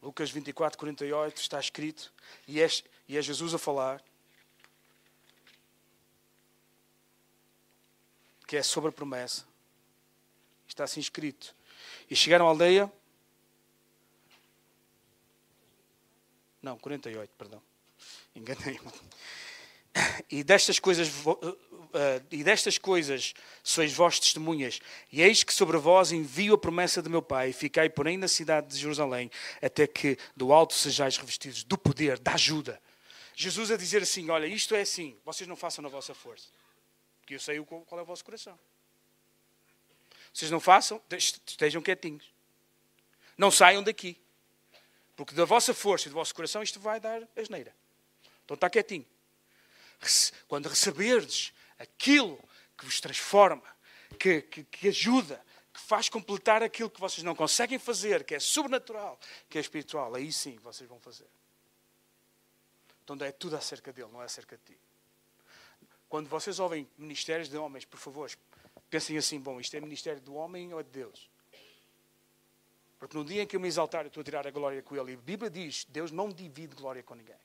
Lucas 0.04 0.30
24, 0.30 0.78
48 0.78 1.40
está 1.40 1.58
escrito, 1.58 2.12
e 2.46 2.60
é, 2.60 2.68
e 3.08 3.16
é 3.16 3.22
Jesus 3.22 3.54
a 3.54 3.58
falar, 3.58 4.04
que 8.46 8.54
é 8.54 8.62
sobre 8.62 8.90
a 8.90 8.92
promessa. 8.92 9.46
Está 10.68 10.84
assim 10.84 11.00
escrito. 11.00 11.56
E 12.10 12.14
chegaram 12.14 12.46
à 12.46 12.50
aldeia. 12.50 12.92
Não, 16.60 16.76
48, 16.76 17.30
perdão. 17.38 17.62
Enganei-me. 18.36 18.92
E 20.28 20.44
destas 20.44 20.78
coisas 20.78 21.08
e 22.30 22.42
destas 22.42 22.78
coisas 22.78 23.34
sois 23.62 23.92
vós 23.92 24.18
testemunhas, 24.18 24.80
e 25.12 25.22
eis 25.22 25.42
que 25.42 25.54
sobre 25.54 25.76
vós 25.78 26.12
envio 26.12 26.54
a 26.54 26.58
promessa 26.58 27.02
de 27.02 27.08
meu 27.08 27.22
Pai, 27.22 27.52
ficai 27.52 27.88
porém 27.88 28.16
na 28.16 28.28
cidade 28.28 28.68
de 28.68 28.76
Jerusalém, 28.76 29.30
até 29.62 29.86
que 29.86 30.18
do 30.36 30.52
alto 30.52 30.74
sejais 30.74 31.16
revestidos 31.16 31.64
do 31.64 31.78
poder, 31.78 32.18
da 32.18 32.34
ajuda. 32.34 32.80
Jesus 33.34 33.70
a 33.70 33.76
dizer 33.76 34.02
assim: 34.02 34.30
Olha, 34.30 34.46
isto 34.46 34.74
é 34.74 34.80
assim, 34.80 35.16
vocês 35.24 35.48
não 35.48 35.56
façam 35.56 35.82
na 35.82 35.88
vossa 35.88 36.14
força, 36.14 36.48
porque 37.20 37.34
eu 37.34 37.40
sei 37.40 37.60
qual 37.64 37.98
é 37.98 38.02
o 38.02 38.06
vosso 38.06 38.24
coração. 38.24 38.58
Vocês 40.32 40.50
não 40.50 40.58
façam, 40.58 41.00
estejam 41.12 41.80
quietinhos. 41.80 42.24
Não 43.38 43.52
saiam 43.52 43.84
daqui. 43.84 44.20
Porque 45.16 45.32
da 45.32 45.44
vossa 45.44 45.72
força 45.72 46.08
e 46.08 46.10
do 46.10 46.14
vosso 46.14 46.34
coração 46.34 46.60
isto 46.60 46.80
vai 46.80 46.98
dar 46.98 47.22
asneira. 47.36 47.72
Então 48.44 48.56
está 48.56 48.68
quietinho 48.68 49.06
quando 50.48 50.68
receberdes 50.68 51.52
aquilo 51.78 52.38
que 52.76 52.84
vos 52.84 53.00
transforma, 53.00 53.64
que, 54.18 54.42
que, 54.42 54.64
que 54.64 54.88
ajuda, 54.88 55.42
que 55.72 55.80
faz 55.80 56.08
completar 56.08 56.62
aquilo 56.62 56.90
que 56.90 57.00
vocês 57.00 57.22
não 57.22 57.34
conseguem 57.34 57.78
fazer, 57.78 58.24
que 58.24 58.34
é 58.34 58.40
sobrenatural, 58.40 59.18
que 59.48 59.58
é 59.58 59.60
espiritual, 59.60 60.14
aí 60.14 60.32
sim 60.32 60.56
vocês 60.58 60.88
vão 60.88 61.00
fazer. 61.00 61.26
Então 63.02 63.16
é 63.26 63.32
tudo 63.32 63.56
acerca 63.56 63.92
dele, 63.92 64.08
não 64.12 64.22
é 64.22 64.24
acerca 64.24 64.56
de 64.56 64.62
ti. 64.62 64.78
Quando 66.08 66.28
vocês 66.28 66.58
ouvem 66.58 66.88
ministérios 66.96 67.48
de 67.48 67.56
homens, 67.56 67.84
por 67.84 67.98
favor, 67.98 68.30
pensem 68.88 69.16
assim: 69.18 69.40
bom, 69.40 69.60
isto 69.60 69.76
é 69.76 69.80
ministério 69.80 70.20
do 70.20 70.34
homem 70.34 70.72
ou 70.72 70.80
é 70.80 70.82
de 70.82 70.90
Deus? 70.90 71.28
Porque 72.98 73.16
no 73.18 73.24
dia 73.24 73.42
em 73.42 73.46
que 73.46 73.56
eu 73.56 73.60
me 73.60 73.68
exaltar, 73.68 74.04
eu 74.04 74.08
estou 74.08 74.20
a 74.22 74.24
tirar 74.24 74.46
a 74.46 74.50
glória 74.50 74.80
com 74.82 74.96
ele. 74.96 75.12
E 75.12 75.14
a 75.14 75.18
Bíblia 75.18 75.50
diz: 75.50 75.84
Deus 75.86 76.10
não 76.10 76.30
divide 76.30 76.74
glória 76.74 77.02
com 77.02 77.14
ninguém. 77.14 77.36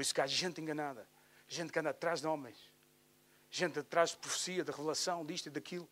Por 0.00 0.02
isso 0.02 0.14
que 0.14 0.20
há 0.22 0.26
gente 0.26 0.58
enganada, 0.62 1.06
gente 1.46 1.70
que 1.70 1.78
anda 1.78 1.90
atrás 1.90 2.22
de 2.22 2.26
homens, 2.26 2.56
gente 3.50 3.80
atrás 3.80 4.12
de 4.12 4.16
profecia, 4.16 4.64
de 4.64 4.70
revelação, 4.70 5.26
disto 5.26 5.48
e 5.48 5.50
daquilo, 5.50 5.86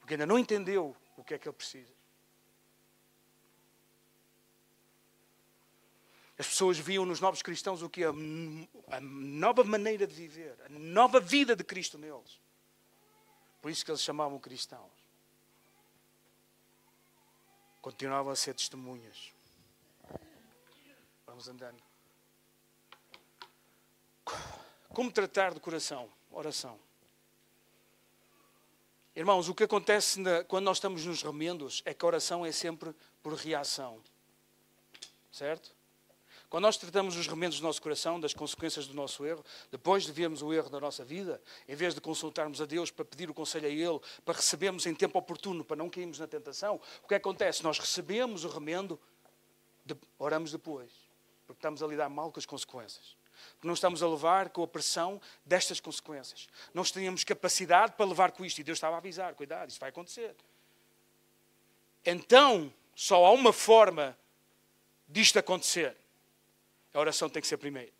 porque 0.00 0.14
ainda 0.14 0.26
não 0.26 0.36
entendeu 0.36 0.96
o 1.16 1.22
que 1.22 1.32
é 1.32 1.38
que 1.38 1.46
ele 1.46 1.54
precisa. 1.54 1.92
As 6.36 6.48
pessoas 6.48 6.80
viam 6.80 7.06
nos 7.06 7.20
novos 7.20 7.42
cristãos 7.42 7.80
o 7.80 7.88
que 7.88 8.02
é 8.02 8.08
a 8.08 9.00
nova 9.00 9.62
maneira 9.62 10.04
de 10.04 10.14
viver, 10.16 10.60
a 10.66 10.68
nova 10.68 11.20
vida 11.20 11.54
de 11.54 11.62
Cristo 11.62 11.96
neles. 11.98 12.40
Por 13.60 13.70
isso 13.70 13.84
que 13.84 13.92
eles 13.92 14.02
chamavam 14.02 14.36
cristãos. 14.40 14.90
Continuavam 17.80 18.32
a 18.32 18.34
ser 18.34 18.52
testemunhas. 18.52 19.32
Vamos 21.24 21.46
andando. 21.46 21.91
Como 24.88 25.10
tratar 25.10 25.54
de 25.54 25.60
coração? 25.60 26.08
Oração. 26.30 26.78
Irmãos, 29.14 29.48
o 29.48 29.54
que 29.54 29.64
acontece 29.64 30.20
na, 30.20 30.42
quando 30.44 30.64
nós 30.64 30.78
estamos 30.78 31.04
nos 31.04 31.22
remendos 31.22 31.82
é 31.84 31.92
que 31.92 32.04
a 32.04 32.08
oração 32.08 32.46
é 32.46 32.52
sempre 32.52 32.94
por 33.22 33.34
reação. 33.34 34.00
Certo? 35.30 35.74
Quando 36.52 36.64
nós 36.64 36.76
tratamos 36.76 37.16
os 37.16 37.26
remendos 37.26 37.60
do 37.60 37.62
nosso 37.62 37.80
coração, 37.80 38.20
das 38.20 38.34
consequências 38.34 38.86
do 38.86 38.92
nosso 38.92 39.24
erro, 39.24 39.42
depois 39.70 40.04
de 40.04 40.12
vermos 40.12 40.42
o 40.42 40.52
erro 40.52 40.68
da 40.68 40.78
nossa 40.78 41.02
vida, 41.02 41.40
em 41.66 41.74
vez 41.74 41.94
de 41.94 42.00
consultarmos 42.00 42.60
a 42.60 42.66
Deus 42.66 42.90
para 42.90 43.06
pedir 43.06 43.30
o 43.30 43.34
conselho 43.34 43.66
a 43.66 43.70
Ele, 43.70 43.98
para 44.22 44.34
recebermos 44.34 44.84
em 44.84 44.94
tempo 44.94 45.18
oportuno, 45.18 45.64
para 45.64 45.76
não 45.76 45.88
cairmos 45.88 46.18
na 46.18 46.26
tentação, 46.26 46.78
o 47.02 47.08
que 47.08 47.14
acontece? 47.14 47.62
Nós 47.62 47.78
recebemos 47.78 48.44
o 48.44 48.48
remendo, 48.48 49.00
oramos 50.18 50.52
depois, 50.52 50.90
porque 51.46 51.58
estamos 51.58 51.82
a 51.82 51.86
lidar 51.86 52.10
mal 52.10 52.30
com 52.30 52.38
as 52.38 52.44
consequências. 52.44 53.16
Não 53.62 53.74
estamos 53.74 54.02
a 54.02 54.08
levar 54.08 54.50
com 54.50 54.62
a 54.62 54.66
pressão 54.66 55.20
destas 55.44 55.80
consequências. 55.80 56.48
Não 56.72 56.82
tínhamos 56.82 57.24
capacidade 57.24 57.92
para 57.92 58.06
levar 58.06 58.32
com 58.32 58.44
isto. 58.44 58.60
E 58.60 58.64
Deus 58.64 58.76
estava 58.76 58.96
a 58.96 58.98
avisar: 58.98 59.34
cuidado, 59.34 59.70
isso 59.70 59.80
vai 59.80 59.90
acontecer. 59.90 60.34
Então, 62.04 62.72
só 62.94 63.24
há 63.24 63.30
uma 63.30 63.52
forma 63.52 64.18
disto 65.08 65.38
acontecer. 65.38 65.96
A 66.92 66.98
oração 66.98 67.28
tem 67.28 67.40
que 67.40 67.48
ser 67.48 67.56
primeiro. 67.56 67.92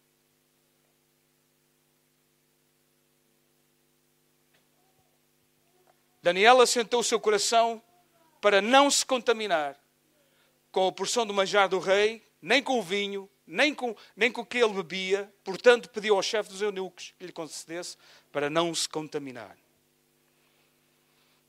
Daniel 6.23 6.61
assentou 6.61 7.01
o 7.01 7.05
seu 7.05 7.19
coração 7.19 7.83
para 8.41 8.63
não 8.63 8.91
se 8.91 9.05
contaminar 9.05 9.77
com 10.71 10.87
a 10.87 10.93
porção 10.93 11.27
do 11.27 11.35
manjar 11.35 11.69
do 11.69 11.79
rei, 11.79 12.27
nem 12.41 12.63
com 12.63 12.79
o 12.79 12.83
vinho, 12.83 13.29
nem 13.47 13.75
com, 13.75 13.95
nem 14.17 14.31
com 14.31 14.43
o 14.43 14.47
que 14.47 14.59
ele 14.59 14.75
bebia, 14.75 15.33
portanto 15.45 15.89
pediu 15.91 16.15
ao 16.15 16.23
chefe 16.23 16.51
dos 16.51 16.63
eunucos 16.63 17.15
que 17.19 17.27
lhe 17.27 17.33
concedesse 17.33 17.97
para 18.31 18.49
não 18.49 18.75
se 18.75 18.89
contaminar. 18.89 19.57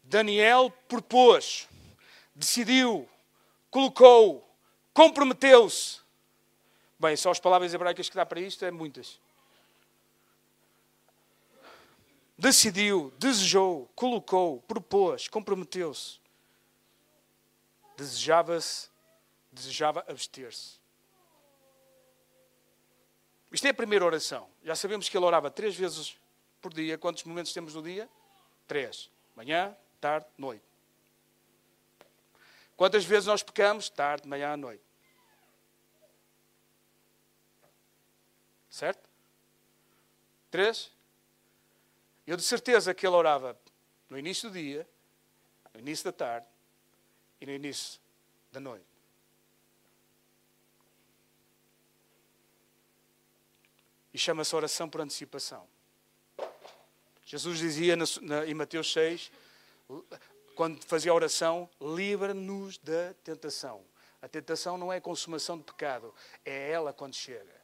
Daniel 0.04 0.72
propôs, 0.88 1.68
decidiu, 2.36 3.08
colocou, 3.72 4.48
comprometeu-se. 4.94 6.02
Bem, 7.00 7.16
só 7.16 7.32
as 7.32 7.40
palavras 7.40 7.74
hebraicas 7.74 8.10
que 8.10 8.16
dá 8.16 8.26
para 8.26 8.40
isto 8.40 8.66
é 8.66 8.72
muitas. 8.72 9.20
Decidiu, 12.38 13.14
desejou, 13.18 13.90
colocou, 13.96 14.62
propôs, 14.62 15.28
comprometeu-se. 15.28 16.20
Desejava-se, 17.96 18.90
desejava 19.52 20.04
abster-se. 20.08 20.83
Isto 23.54 23.68
é 23.68 23.70
a 23.70 23.74
primeira 23.74 24.04
oração. 24.04 24.50
Já 24.64 24.76
sabemos 24.76 25.08
que 25.08 25.16
ele 25.16 25.26
orava 25.26 25.52
três 25.52 25.76
vezes 25.76 26.18
por 26.60 26.74
dia. 26.74 26.98
Quantos 26.98 27.24
momentos 27.24 27.54
temos 27.54 27.76
no 27.76 27.84
dia? 27.84 28.10
Três. 28.68 29.12
Manhã, 29.36 29.78
tarde, 30.02 30.26
noite. 30.36 30.66
Quantas 32.76 33.06
vezes 33.06 33.28
nós 33.28 33.44
pecamos? 33.44 33.90
Tarde, 33.90 34.28
manhã, 34.28 34.58
noite. 34.58 34.84
Certo? 38.72 39.08
Três? 40.50 40.92
Eu 42.26 42.36
de 42.36 42.44
certeza 42.44 42.92
que 42.92 43.06
ele 43.06 43.16
orava 43.16 43.56
no 44.10 44.18
início 44.18 44.50
do 44.50 44.54
dia, 44.54 44.88
no 45.76 45.80
início 45.80 46.06
da 46.06 46.12
tarde 46.12 46.48
e 47.40 47.46
no 47.46 47.52
início 47.52 48.02
da 48.52 48.60
noite. 48.60 48.93
E 54.14 54.18
chama-se 54.18 54.56
oração 54.56 54.88
por 54.88 55.02
antecipação. 55.02 55.68
Jesus 57.26 57.58
dizia 57.58 57.96
em 58.48 58.54
Mateus 58.54 58.92
6, 58.94 59.32
quando 60.56 60.84
fazia 60.86 61.12
a 61.12 61.16
oração, 61.16 61.70
livra-nos 61.82 62.78
da 62.78 63.14
tentação. 63.24 63.84
A 64.22 64.28
tentação 64.28 64.78
não 64.78 64.94
é 64.94 64.98
a 64.98 65.02
consumação 65.02 65.58
de 65.58 65.64
pecado, 65.64 66.14
é 66.46 66.72
ela 66.72 66.94
quando 66.94 67.16
chega. 67.16 67.62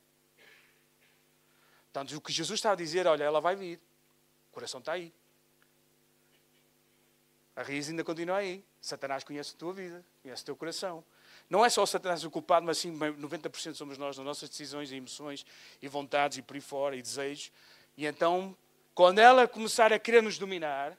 Portanto, 1.83 2.15
o 2.15 2.21
que 2.21 2.31
Jesus 2.31 2.57
está 2.57 2.71
a 2.71 2.75
dizer, 2.75 3.07
olha, 3.07 3.23
ela 3.23 3.39
vai 3.39 3.55
vir. 3.55 3.79
O 4.49 4.53
coração 4.53 4.79
está 4.79 4.93
aí. 4.93 5.13
A 7.59 7.61
raiz 7.61 7.89
ainda 7.89 8.05
continua 8.05 8.37
aí. 8.37 8.63
Satanás 8.79 9.21
conhece 9.21 9.53
a 9.53 9.57
tua 9.57 9.73
vida, 9.73 10.01
conhece 10.23 10.43
o 10.43 10.45
teu 10.45 10.55
coração. 10.55 11.03
Não 11.49 11.65
é 11.65 11.69
só 11.69 11.83
o 11.83 11.85
Satanás 11.85 12.23
o 12.23 12.31
culpado, 12.31 12.65
mas 12.65 12.77
sim 12.77 12.97
90% 12.97 13.73
somos 13.73 13.97
nós 13.97 14.15
nas 14.15 14.25
nossas 14.25 14.47
decisões 14.47 14.93
e 14.93 14.95
emoções 14.95 15.45
e 15.81 15.87
vontades 15.89 16.37
e 16.37 16.41
por 16.41 16.55
aí 16.55 16.61
fora 16.61 16.95
e 16.95 17.01
desejos. 17.01 17.51
E 17.97 18.05
então, 18.05 18.55
quando 18.95 19.19
ela 19.19 19.45
começar 19.45 19.91
a 19.91 19.99
querer 19.99 20.23
nos 20.23 20.37
dominar, 20.37 20.97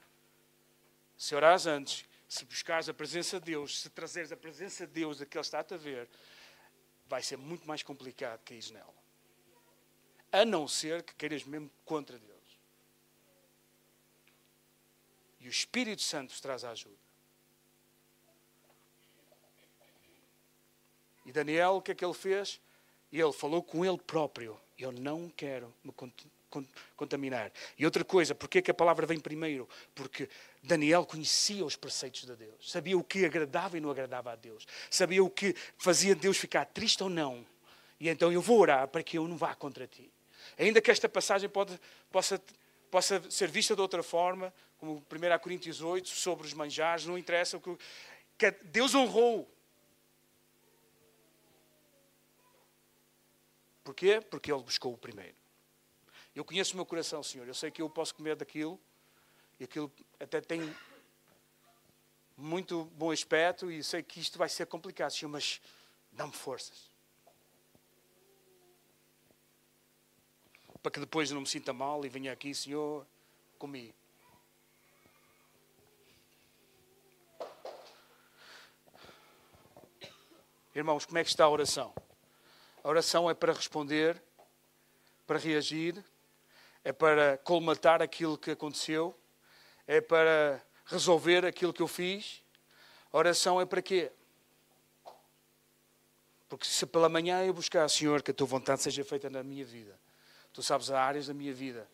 se 1.17 1.33
orares 1.33 1.65
antes, 1.65 2.05
se 2.29 2.45
buscares 2.45 2.87
a 2.87 2.93
presença 2.93 3.39
de 3.39 3.47
Deus, 3.47 3.81
se 3.81 3.89
trazeres 3.89 4.31
a 4.31 4.37
presença 4.37 4.85
de 4.85 4.93
Deus 4.93 5.17
daquele 5.17 5.41
está-te 5.41 5.73
a 5.73 5.77
ver, 5.77 6.07
vai 7.07 7.23
ser 7.23 7.37
muito 7.37 7.67
mais 7.67 7.81
complicado 7.81 8.39
que 8.45 8.53
cair 8.53 8.71
nela. 8.71 8.93
A 10.31 10.45
não 10.45 10.67
ser 10.67 11.01
que 11.01 11.15
queiras 11.15 11.43
mesmo 11.43 11.71
contra 11.83 12.19
Deus. 12.19 12.40
E 15.41 15.47
o 15.47 15.49
Espírito 15.49 16.03
Santo 16.03 16.33
te 16.33 16.41
traz 16.41 16.63
a 16.63 16.69
ajuda. 16.69 16.95
E 21.25 21.31
Daniel, 21.31 21.75
o 21.75 21.81
que 21.81 21.91
é 21.91 21.95
que 21.95 22.05
ele 22.05 22.13
fez? 22.13 22.61
Ele 23.11 23.33
falou 23.33 23.61
com 23.61 23.83
ele 23.83 23.97
próprio: 23.97 24.59
Eu 24.77 24.91
não 24.91 25.29
quero 25.29 25.73
me 25.83 25.93
contaminar. 26.95 27.51
E 27.77 27.85
outra 27.85 28.03
coisa, 28.03 28.35
porquê 28.35 28.61
que 28.61 28.71
a 28.71 28.73
palavra 28.73 29.05
vem 29.07 29.19
primeiro? 29.19 29.67
Porque 29.95 30.29
Daniel 30.61 31.05
conhecia 31.05 31.65
os 31.65 31.75
preceitos 31.75 32.25
de 32.25 32.35
Deus, 32.35 32.71
sabia 32.71 32.97
o 32.97 33.03
que 33.03 33.25
agradava 33.25 33.77
e 33.77 33.81
não 33.81 33.89
agradava 33.89 34.31
a 34.31 34.35
Deus, 34.35 34.67
sabia 34.89 35.23
o 35.23 35.29
que 35.29 35.55
fazia 35.77 36.15
Deus 36.15 36.37
ficar 36.37 36.65
triste 36.65 37.01
ou 37.01 37.09
não. 37.09 37.45
E 37.99 38.09
então 38.09 38.31
eu 38.31 38.41
vou 38.41 38.59
orar 38.59 38.87
para 38.87 39.01
que 39.01 39.17
eu 39.17 39.27
não 39.27 39.37
vá 39.37 39.55
contra 39.55 39.87
ti. 39.87 40.11
Ainda 40.57 40.81
que 40.81 40.91
esta 40.91 41.07
passagem 41.07 41.49
pode, 41.49 41.79
possa, 42.11 42.41
possa 42.91 43.31
ser 43.31 43.49
vista 43.49 43.73
de 43.73 43.81
outra 43.81 44.03
forma, 44.03 44.53
como 44.77 44.97
1 44.97 45.39
Coríntios 45.39 45.81
8, 45.81 46.09
sobre 46.09 46.45
os 46.45 46.53
manjares, 46.53 47.05
não 47.05 47.17
interessa. 47.17 47.55
O 47.55 47.61
que, 47.61 47.77
que 48.37 48.51
Deus 48.65 48.93
honrou. 48.93 49.49
Porquê? 53.83 54.19
Porque 54.19 54.51
Ele 54.51 54.61
buscou 54.61 54.93
o 54.93 54.97
primeiro. 54.97 55.35
Eu 56.35 56.43
conheço 56.43 56.73
o 56.73 56.75
meu 56.75 56.85
coração, 56.85 57.23
Senhor. 57.23 57.47
Eu 57.47 57.53
sei 57.53 57.71
que 57.71 57.81
eu 57.81 57.89
posso 57.89 58.13
comer 58.13 58.35
daquilo 58.35 58.79
e 59.57 59.63
aquilo 59.63 59.91
até 60.19 60.41
tem 60.41 60.75
muito 62.35 62.85
bom 62.95 63.11
aspecto 63.11 63.71
e 63.71 63.83
sei 63.83 64.03
que 64.03 64.19
isto 64.19 64.37
vai 64.37 64.49
ser 64.49 64.65
complicado, 64.65 65.11
Senhor, 65.11 65.31
mas 65.31 65.61
dá-me 66.11 66.33
forças. 66.33 66.90
Para 70.81 70.91
que 70.91 70.99
depois 70.99 71.29
não 71.31 71.41
me 71.41 71.47
sinta 71.47 71.71
mal 71.71 72.03
e 72.05 72.09
venha 72.09 72.31
aqui, 72.33 72.53
Senhor, 72.55 73.05
comi. 73.57 73.93
Irmãos, 80.73 81.05
como 81.05 81.17
é 81.17 81.23
que 81.23 81.29
está 81.29 81.43
a 81.43 81.49
oração? 81.49 81.93
A 82.83 82.89
oração 82.89 83.29
é 83.29 83.33
para 83.33 83.53
responder, 83.53 84.21
para 85.27 85.37
reagir, 85.37 86.03
é 86.83 86.91
para 86.91 87.37
colmatar 87.39 88.01
aquilo 88.01 88.37
que 88.37 88.51
aconteceu, 88.51 89.15
é 89.85 90.01
para 90.01 90.63
resolver 90.85 91.45
aquilo 91.45 91.73
que 91.73 91.81
eu 91.81 91.87
fiz. 91.87 92.41
A 93.11 93.17
oração 93.17 93.61
é 93.61 93.65
para 93.65 93.81
quê? 93.81 94.11
Porque 96.49 96.65
se 96.65 96.85
pela 96.85 97.07
manhã 97.07 97.45
eu 97.45 97.53
buscar, 97.53 97.87
Senhor, 97.89 98.23
que 98.23 98.31
a 98.31 98.33
tua 98.33 98.47
vontade 98.47 98.81
seja 98.81 99.03
feita 99.03 99.29
na 99.29 99.43
minha 99.43 99.63
vida, 99.63 99.99
tu 100.53 100.61
sabes 100.61 100.89
as 100.89 100.95
áreas 100.95 101.27
da 101.27 101.33
minha 101.33 101.53
vida, 101.53 101.87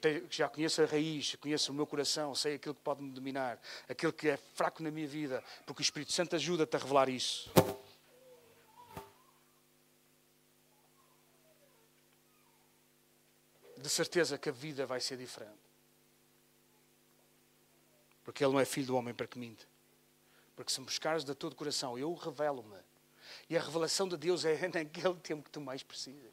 que 0.00 0.24
já 0.30 0.48
conheço 0.48 0.82
a 0.82 0.86
raiz, 0.86 1.34
conheço 1.36 1.70
o 1.70 1.74
meu 1.74 1.86
coração, 1.86 2.34
sei 2.34 2.54
aquilo 2.54 2.74
que 2.74 2.80
pode 2.80 3.02
me 3.02 3.10
dominar, 3.10 3.60
aquilo 3.88 4.12
que 4.12 4.28
é 4.28 4.36
fraco 4.36 4.82
na 4.82 4.90
minha 4.90 5.06
vida, 5.06 5.42
porque 5.66 5.82
o 5.82 5.84
Espírito 5.84 6.12
Santo 6.12 6.34
ajuda-te 6.36 6.76
a 6.76 6.78
revelar 6.78 7.08
isso. 7.08 7.50
de 13.82 13.88
certeza 13.88 14.38
que 14.38 14.48
a 14.48 14.52
vida 14.52 14.86
vai 14.86 15.00
ser 15.00 15.16
diferente. 15.16 15.58
Porque 18.24 18.44
Ele 18.44 18.52
não 18.52 18.60
é 18.60 18.64
filho 18.64 18.86
do 18.86 18.96
homem 18.96 19.12
para 19.12 19.26
que 19.26 19.38
minte. 19.38 19.66
Porque 20.54 20.72
se 20.72 20.78
me 20.78 20.86
buscares 20.86 21.24
de 21.24 21.34
todo 21.34 21.52
o 21.52 21.56
coração, 21.56 21.98
eu 21.98 22.14
revelo-me. 22.14 22.78
E 23.50 23.56
a 23.56 23.60
revelação 23.60 24.08
de 24.08 24.16
Deus 24.16 24.44
é 24.44 24.56
naquele 24.72 25.16
tempo 25.16 25.42
que 25.42 25.50
tu 25.50 25.60
mais 25.60 25.82
precisas. 25.82 26.30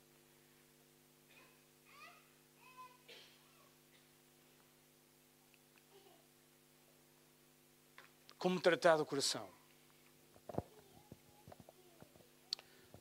Como 8.39 8.59
tratar 8.59 8.95
do 8.95 9.05
coração? 9.05 9.47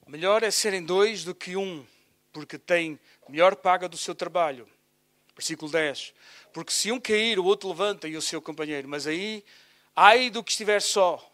Melhor 0.06 0.42
é 0.42 0.50
serem 0.50 0.84
dois 0.84 1.22
do 1.22 1.34
que 1.34 1.56
um 1.56 1.86
porque 2.32 2.58
tem 2.58 2.98
melhor 3.28 3.56
paga 3.56 3.88
do 3.88 3.96
seu 3.96 4.14
trabalho. 4.14 4.68
Versículo 5.34 5.70
10. 5.70 6.12
Porque 6.52 6.72
se 6.72 6.90
um 6.90 7.00
cair, 7.00 7.38
o 7.38 7.44
outro 7.44 7.68
levanta 7.68 8.08
e 8.08 8.16
o 8.16 8.22
seu 8.22 8.42
companheiro. 8.42 8.88
Mas 8.88 9.06
aí, 9.06 9.44
ai 9.94 10.28
do 10.28 10.42
que 10.42 10.50
estiver 10.50 10.82
só. 10.82 11.24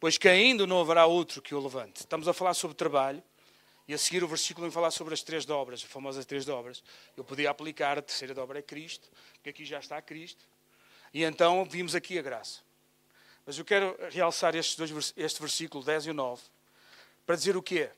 Pois 0.00 0.18
caindo 0.18 0.66
não 0.66 0.80
haverá 0.80 1.06
outro 1.06 1.40
que 1.40 1.54
o 1.54 1.60
levante. 1.60 2.00
Estamos 2.00 2.26
a 2.26 2.32
falar 2.32 2.54
sobre 2.54 2.76
trabalho. 2.76 3.22
E 3.86 3.94
a 3.94 3.98
seguir 3.98 4.22
o 4.22 4.28
versículo 4.28 4.66
vem 4.66 4.72
falar 4.72 4.90
sobre 4.90 5.14
as 5.14 5.22
três 5.22 5.44
dobras, 5.44 5.80
as 5.80 5.90
famosas 5.90 6.24
três 6.24 6.44
dobras. 6.44 6.82
Eu 7.16 7.24
podia 7.24 7.50
aplicar 7.50 7.98
a 7.98 8.02
terceira 8.02 8.32
dobra 8.32 8.60
é 8.60 8.62
Cristo, 8.62 9.08
porque 9.34 9.50
aqui 9.50 9.64
já 9.64 9.80
está 9.80 10.00
Cristo. 10.00 10.44
E 11.12 11.24
então 11.24 11.64
vimos 11.64 11.94
aqui 11.94 12.18
a 12.18 12.22
graça. 12.22 12.60
Mas 13.44 13.58
eu 13.58 13.64
quero 13.64 13.96
realçar 14.10 14.54
estes 14.54 14.76
dois, 14.76 15.12
este 15.16 15.40
versículo 15.40 15.84
10 15.84 16.06
e 16.06 16.10
o 16.10 16.14
9 16.14 16.42
para 17.26 17.36
dizer 17.36 17.56
o 17.56 17.62
que 17.62 17.82
é. 17.82 17.92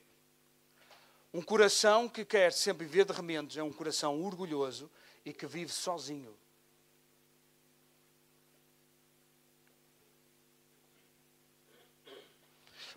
Um 1.32 1.40
coração 1.40 2.08
que 2.08 2.24
quer 2.24 2.52
sempre 2.52 2.86
viver 2.86 3.06
de 3.06 3.12
remendos 3.12 3.56
é 3.56 3.62
um 3.62 3.72
coração 3.72 4.22
orgulhoso 4.22 4.90
e 5.24 5.32
que 5.32 5.46
vive 5.46 5.72
sozinho. 5.72 6.36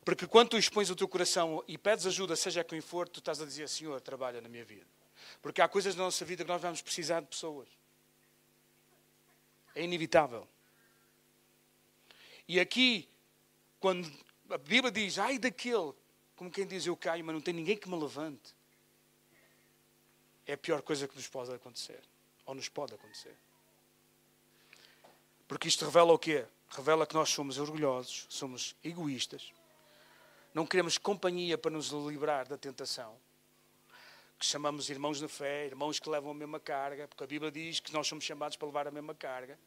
Porque 0.03 0.27
quando 0.27 0.49
tu 0.49 0.57
expões 0.57 0.89
o 0.89 0.95
teu 0.95 1.07
coração 1.07 1.63
e 1.67 1.77
pedes 1.77 2.05
ajuda, 2.05 2.35
seja 2.35 2.63
quem 2.63 2.81
for, 2.81 3.07
tu 3.07 3.19
estás 3.19 3.41
a 3.41 3.45
dizer, 3.45 3.67
Senhor, 3.69 3.99
trabalha 4.01 4.41
na 4.41 4.49
minha 4.49 4.65
vida. 4.65 4.85
Porque 5.41 5.61
há 5.61 5.67
coisas 5.67 5.95
na 5.95 6.03
nossa 6.03 6.23
vida 6.25 6.43
que 6.43 6.51
nós 6.51 6.61
vamos 6.61 6.81
precisar 6.81 7.21
de 7.21 7.27
pessoas. 7.27 7.67
É 9.75 9.83
inevitável. 9.83 10.47
E 12.47 12.59
aqui, 12.59 13.07
quando 13.79 14.11
a 14.49 14.57
Bíblia 14.57 14.91
diz, 14.91 15.19
ai 15.19 15.37
daquele 15.37 15.93
como 16.35 16.51
quem 16.51 16.67
diz 16.67 16.85
eu 16.85 16.97
caio, 16.97 17.23
mas 17.23 17.33
não 17.33 17.41
tem 17.41 17.53
ninguém 17.53 17.77
que 17.77 17.89
me 17.89 17.95
levante. 17.95 18.53
É 20.45 20.53
a 20.53 20.57
pior 20.57 20.81
coisa 20.81 21.07
que 21.07 21.15
nos 21.15 21.27
pode 21.27 21.51
acontecer. 21.53 22.01
Ou 22.45 22.53
nos 22.53 22.69
pode 22.69 22.93
acontecer. 22.93 23.35
Porque 25.47 25.67
isto 25.67 25.85
revela 25.85 26.13
o 26.13 26.19
quê? 26.19 26.45
Revela 26.69 27.07
que 27.07 27.13
nós 27.13 27.29
somos 27.29 27.57
orgulhosos, 27.57 28.25
somos 28.29 28.75
egoístas, 28.83 29.53
não 30.53 30.65
queremos 30.65 30.97
companhia 30.97 31.57
para 31.57 31.71
nos 31.71 31.89
livrar 31.89 32.47
da 32.47 32.57
tentação, 32.57 33.15
que 34.37 34.45
chamamos 34.45 34.89
irmãos 34.89 35.21
na 35.21 35.27
fé, 35.27 35.65
irmãos 35.65 35.99
que 35.99 36.09
levam 36.09 36.31
a 36.31 36.33
mesma 36.33 36.59
carga, 36.59 37.07
porque 37.07 37.23
a 37.23 37.27
Bíblia 37.27 37.51
diz 37.51 37.79
que 37.79 37.93
nós 37.93 38.07
somos 38.07 38.23
chamados 38.23 38.57
para 38.57 38.67
levar 38.67 38.87
a 38.87 38.91
mesma 38.91 39.15
carga 39.15 39.57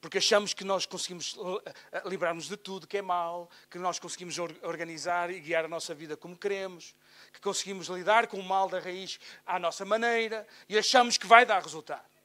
porque 0.00 0.18
achamos 0.18 0.54
que 0.54 0.64
nós 0.64 0.86
conseguimos 0.86 1.36
eh, 1.64 1.74
eh, 1.92 2.02
livrar-nos 2.06 2.48
de 2.48 2.56
tudo 2.56 2.86
que 2.86 2.98
é 2.98 3.02
mal, 3.02 3.50
que 3.70 3.78
nós 3.78 3.98
conseguimos 3.98 4.38
organizar 4.38 5.30
e 5.30 5.40
guiar 5.40 5.64
a 5.64 5.68
nossa 5.68 5.94
vida 5.94 6.16
como 6.16 6.36
queremos, 6.36 6.94
que 7.32 7.40
conseguimos 7.40 7.88
lidar 7.88 8.28
com 8.28 8.38
o 8.38 8.42
mal 8.42 8.68
da 8.68 8.78
raiz 8.78 9.18
à 9.44 9.58
nossa 9.58 9.84
maneira 9.84 10.46
e 10.68 10.78
achamos 10.78 11.16
que 11.16 11.26
vai 11.26 11.44
dar 11.44 11.62
resultado. 11.62 12.17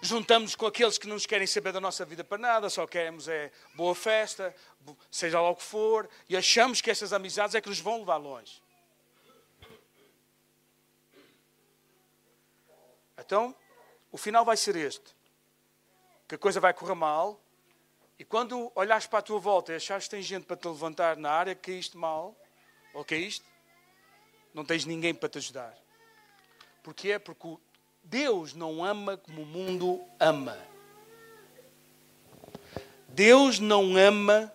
Juntamos 0.00 0.54
com 0.54 0.66
aqueles 0.66 0.96
que 0.96 1.08
não 1.08 1.14
nos 1.14 1.26
querem 1.26 1.46
saber 1.46 1.72
da 1.72 1.80
nossa 1.80 2.04
vida 2.04 2.22
para 2.22 2.38
nada, 2.38 2.70
só 2.70 2.86
queremos 2.86 3.26
é 3.26 3.50
boa 3.74 3.94
festa, 3.94 4.54
seja 5.10 5.40
lá 5.40 5.50
o 5.50 5.56
que 5.56 5.62
for, 5.64 6.08
e 6.28 6.36
achamos 6.36 6.80
que 6.80 6.90
essas 6.90 7.12
amizades 7.12 7.56
é 7.56 7.60
que 7.60 7.68
nos 7.68 7.80
vão 7.80 7.98
levar 7.98 8.16
longe. 8.16 8.62
Então, 13.18 13.54
o 14.12 14.16
final 14.16 14.44
vai 14.44 14.56
ser 14.56 14.76
este: 14.76 15.16
que 16.28 16.36
a 16.36 16.38
coisa 16.38 16.60
vai 16.60 16.72
correr 16.72 16.94
mal, 16.94 17.40
E 18.18 18.24
quando 18.24 18.72
olhares 18.74 19.06
para 19.06 19.20
a 19.20 19.22
tua 19.22 19.38
volta 19.38 19.72
e 19.72 19.76
achares 19.76 20.04
que 20.04 20.10
tens 20.10 20.26
gente 20.26 20.44
para 20.44 20.56
te 20.56 20.66
levantar 20.66 21.16
na 21.16 21.30
área 21.30 21.54
que 21.54 21.70
caíste 21.70 21.96
mal, 21.96 22.36
ou 22.92 23.04
caíste, 23.04 23.44
não 24.52 24.64
tens 24.64 24.84
ninguém 24.84 25.14
para 25.14 25.28
te 25.28 25.38
ajudar. 25.38 25.78
Porquê? 26.82 27.16
Porque 27.18 27.56
Deus 28.08 28.54
não 28.54 28.82
ama 28.82 29.18
como 29.18 29.42
o 29.42 29.46
mundo 29.46 30.02
ama. 30.18 30.58
Deus 33.08 33.58
não 33.58 33.98
ama 33.98 34.50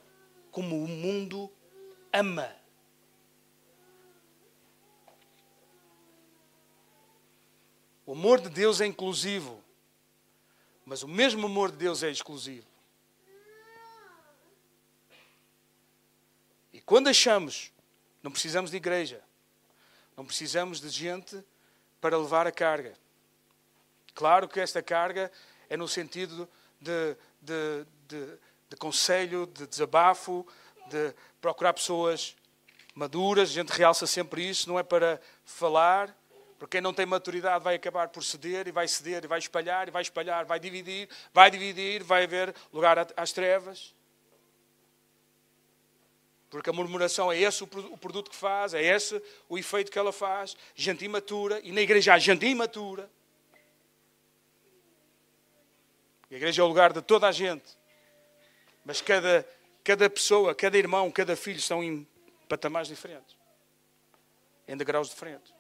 como 0.52 0.84
o 0.84 0.88
mundo 0.88 1.52
ama. 2.12 2.52
O 8.08 8.14
amor 8.14 8.42
de 8.42 8.50
Deus 8.50 8.82
é 8.82 8.88
inclusivo, 8.88 9.64
mas 10.84 11.04
o 11.04 11.08
mesmo 11.08 11.46
amor 11.46 11.70
de 11.70 11.78
Deus 11.78 12.02
é 12.02 12.10
exclusivo. 12.10 12.68
E 16.74 16.82
quando 16.82 17.08
achamos, 17.08 17.72
não 18.24 18.32
precisamos 18.32 18.72
de 18.72 18.78
igreja, 18.78 19.24
não 20.18 20.26
precisamos 20.26 20.82
de 20.82 20.90
gente 20.90 21.44
para 22.02 22.18
levar 22.18 22.48
a 22.48 22.52
carga. 22.52 23.03
Claro 24.14 24.48
que 24.48 24.60
esta 24.60 24.82
carga 24.82 25.32
é 25.70 25.78
no 25.78 25.88
sentido 25.88 26.48
de, 26.80 27.16
de, 27.42 27.86
de, 28.08 28.38
de 28.70 28.78
conselho, 28.78 29.48
de 29.48 29.66
desabafo, 29.68 30.46
de 30.88 31.14
procurar 31.42 31.74
pessoas 31.74 32.36
maduras, 32.94 33.50
a 33.50 33.54
gente 33.54 33.70
realça 33.70 34.06
sempre 34.06 34.48
isso, 34.48 34.70
não 34.70 34.78
é 34.78 34.84
para 34.84 35.20
falar, 35.46 36.16
porque 36.60 36.78
quem 36.78 36.82
não 36.82 36.94
tem 36.94 37.06
maturidade 37.06 37.64
vai 37.64 37.76
acabar 37.76 38.08
por 38.10 38.24
ceder, 38.24 38.68
e 38.68 38.72
vai 38.72 38.88
ceder, 38.88 39.24
e 39.24 39.28
vai 39.28 39.40
espalhar, 39.40 39.88
e 39.88 39.92
vai 39.92 40.02
espalhar, 40.02 40.46
vai 40.46 40.60
dividir, 40.60 41.10
vai 41.34 41.50
dividir, 41.50 42.04
vai 42.04 42.24
haver 42.24 42.56
lugar 42.72 43.08
às 43.18 43.32
trevas. 43.32 43.94
Porque 46.50 46.70
a 46.70 46.74
murmuração 46.74 47.32
é 47.32 47.38
esse 47.38 47.64
o 47.64 47.98
produto 47.98 48.30
que 48.30 48.36
faz, 48.36 48.76
é 48.76 48.82
esse 48.82 49.20
o 49.50 49.58
efeito 49.58 49.92
que 49.92 49.98
ela 49.98 50.14
faz. 50.14 50.56
Gente 50.76 51.04
imatura, 51.04 51.60
e 51.64 51.72
na 51.72 51.82
igreja 51.82 52.14
há 52.14 52.20
gente 52.20 52.46
imatura. 52.46 53.10
A 56.34 56.36
igreja 56.36 56.64
é 56.64 56.66
o 56.66 56.68
lugar 56.68 56.92
de 56.92 57.00
toda 57.00 57.28
a 57.28 57.32
gente. 57.32 57.78
Mas 58.84 59.02
cada, 59.02 59.48
cada 59.84 60.10
pessoa, 60.10 60.56
cada 60.56 60.76
irmão, 60.76 61.12
cada 61.12 61.36
filho 61.36 61.60
estão 61.60 61.84
em 61.84 62.08
patamares 62.50 62.88
diferentes, 62.88 63.38
em 64.68 64.76
degraus 64.76 65.10
diferentes. 65.10 65.54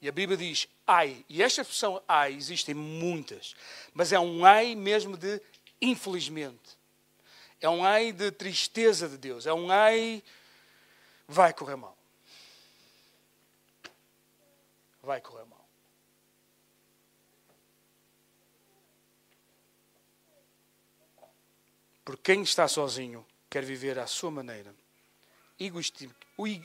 E 0.00 0.08
a 0.08 0.12
Bíblia 0.12 0.36
diz 0.36 0.68
ai. 0.86 1.24
E 1.28 1.42
esta 1.42 1.62
expressão 1.62 2.00
ai 2.06 2.34
existem 2.34 2.72
muitas, 2.72 3.56
mas 3.92 4.12
é 4.12 4.20
um 4.20 4.44
ai 4.44 4.76
mesmo 4.76 5.16
de 5.16 5.42
infelizmente. 5.80 6.78
É 7.60 7.68
um 7.68 7.84
ai 7.84 8.12
de 8.12 8.30
tristeza 8.30 9.08
de 9.08 9.18
Deus. 9.18 9.44
É 9.44 9.52
um 9.52 9.72
ai 9.72 10.22
vai 11.26 11.52
correr 11.52 11.76
mal. 11.76 11.96
Vai 15.02 15.20
correr 15.20 15.44
mal. 15.46 15.51
Porque 22.12 22.34
quem 22.34 22.42
está 22.42 22.68
sozinho 22.68 23.24
quer 23.48 23.64
viver 23.64 23.98
à 23.98 24.06
sua 24.06 24.30
maneira, 24.30 24.74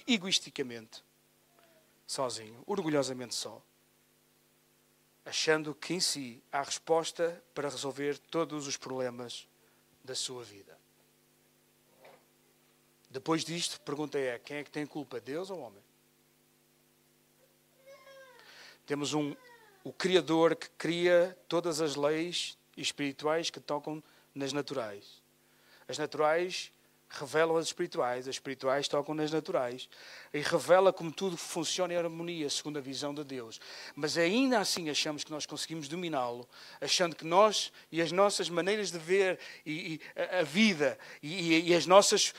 egoisticamente, 0.06 1.02
sozinho, 2.06 2.62
orgulhosamente 2.66 3.34
só, 3.34 3.64
achando 5.24 5.74
que 5.74 5.94
em 5.94 6.02
si 6.02 6.44
há 6.52 6.62
resposta 6.62 7.42
para 7.54 7.70
resolver 7.70 8.18
todos 8.18 8.68
os 8.68 8.76
problemas 8.76 9.48
da 10.04 10.14
sua 10.14 10.44
vida. 10.44 10.78
Depois 13.10 13.46
disto, 13.46 13.80
pergunta 13.80 14.20
é: 14.20 14.38
quem 14.40 14.58
é 14.58 14.66
que 14.66 14.72
tem 14.72 14.86
culpa, 14.86 15.18
Deus 15.22 15.50
ou 15.50 15.60
o 15.60 15.62
homem? 15.62 15.84
Temos 18.86 19.14
um, 19.14 19.34
o 19.82 19.94
Criador 19.94 20.58
que 20.58 20.68
cria 20.72 21.40
todas 21.48 21.80
as 21.80 21.96
leis 21.96 22.58
espirituais 22.76 23.50
que 23.50 23.62
tocam 23.62 24.04
nas 24.36 24.52
naturais. 24.52 25.26
As 25.88 25.98
naturais 25.98 26.72
revelam 27.10 27.56
as 27.56 27.68
espirituais, 27.68 28.28
as 28.28 28.36
espirituais 28.36 28.88
tocam 28.88 29.16
nas 29.16 29.32
naturais 29.32 29.88
e 30.34 30.40
revela 30.40 30.92
como 30.92 31.12
tudo 31.12 31.38
funciona 31.38 31.94
em 31.94 31.98
harmonia 31.98 32.50
segundo 32.50 32.78
a 32.78 32.82
visão 32.82 33.14
de 33.14 33.24
Deus. 33.24 33.60
Mas 33.96 34.18
ainda 34.18 34.60
assim 34.60 34.90
achamos 34.90 35.24
que 35.24 35.32
nós 35.32 35.46
conseguimos 35.46 35.88
dominá-lo, 35.88 36.48
achando 36.82 37.16
que 37.16 37.26
nós 37.26 37.72
e 37.92 38.02
as 38.02 38.12
nossas 38.12 38.50
maneiras 38.50 38.92
de 38.92 39.00
ver 39.00 39.40
e, 39.66 39.94
e 40.18 40.22
a, 40.40 40.44
vida 40.44 40.98
e, 41.24 41.70
e, 41.70 41.74
as 41.74 41.86
nossas 41.86 42.34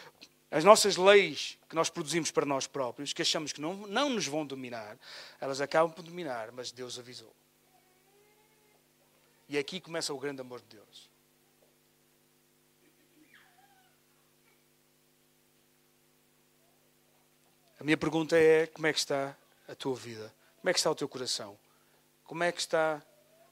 as 0.51 0.65
nossas 0.65 0.97
leis 0.97 1.59
que 1.69 1.75
nós 1.75 1.91
produzimos 1.91 2.31
para 2.31 2.47
nós 2.47 2.67
próprios, 2.67 3.13
que 3.13 3.21
achamos 3.21 3.53
que 3.53 3.61
não, 3.61 3.75
não 3.87 4.09
nos 4.09 4.27
vão 4.27 4.47
dominar, 4.47 4.97
elas 5.39 5.61
acabam 5.61 5.93
por 5.93 6.03
dominar, 6.03 6.51
mas 6.53 6.73
Deus 6.73 6.99
avisou. 6.99 7.35
E 9.47 9.59
aqui 9.59 9.79
começa 9.79 10.13
o 10.15 10.19
grande 10.19 10.41
amor 10.41 10.61
de 10.61 10.77
Deus. 10.77 11.08
A 17.79 17.85
minha 17.85 17.97
pergunta 17.97 18.37
é: 18.37 18.67
como 18.67 18.87
é 18.87 18.93
que 18.93 18.99
está 18.99 19.37
a 19.69 19.75
tua 19.75 19.95
vida? 19.95 20.35
Como 20.61 20.69
é 20.69 20.73
que 20.73 20.79
está 20.79 20.91
o 20.91 20.95
teu 20.95 21.09
coração? 21.09 21.59
Como 22.25 22.43
é 22.43 22.51
que 22.51 22.61
está 22.61 23.03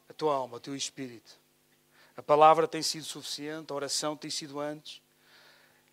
a 0.09 0.13
tua 0.13 0.35
alma, 0.35 0.57
o 0.57 0.61
teu 0.61 0.75
espírito? 0.75 1.39
A 2.17 2.23
palavra 2.23 2.67
tem 2.67 2.83
sido 2.83 3.05
suficiente, 3.05 3.73
a 3.73 3.75
oração 3.75 4.17
tem 4.17 4.31
sido 4.31 4.59
antes. 4.59 5.01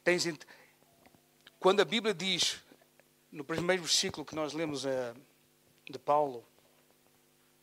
Tens, 0.04 0.26
quando 1.60 1.82
a 1.82 1.86
Bíblia 1.86 2.14
diz, 2.14 2.62
no 3.32 3.44
primeiro 3.44 3.84
versículo 3.84 4.26
que 4.26 4.36
nós 4.36 4.54
lemos 4.54 4.86
é 4.86 5.14
de 5.90 6.00
Paulo, 6.00 6.44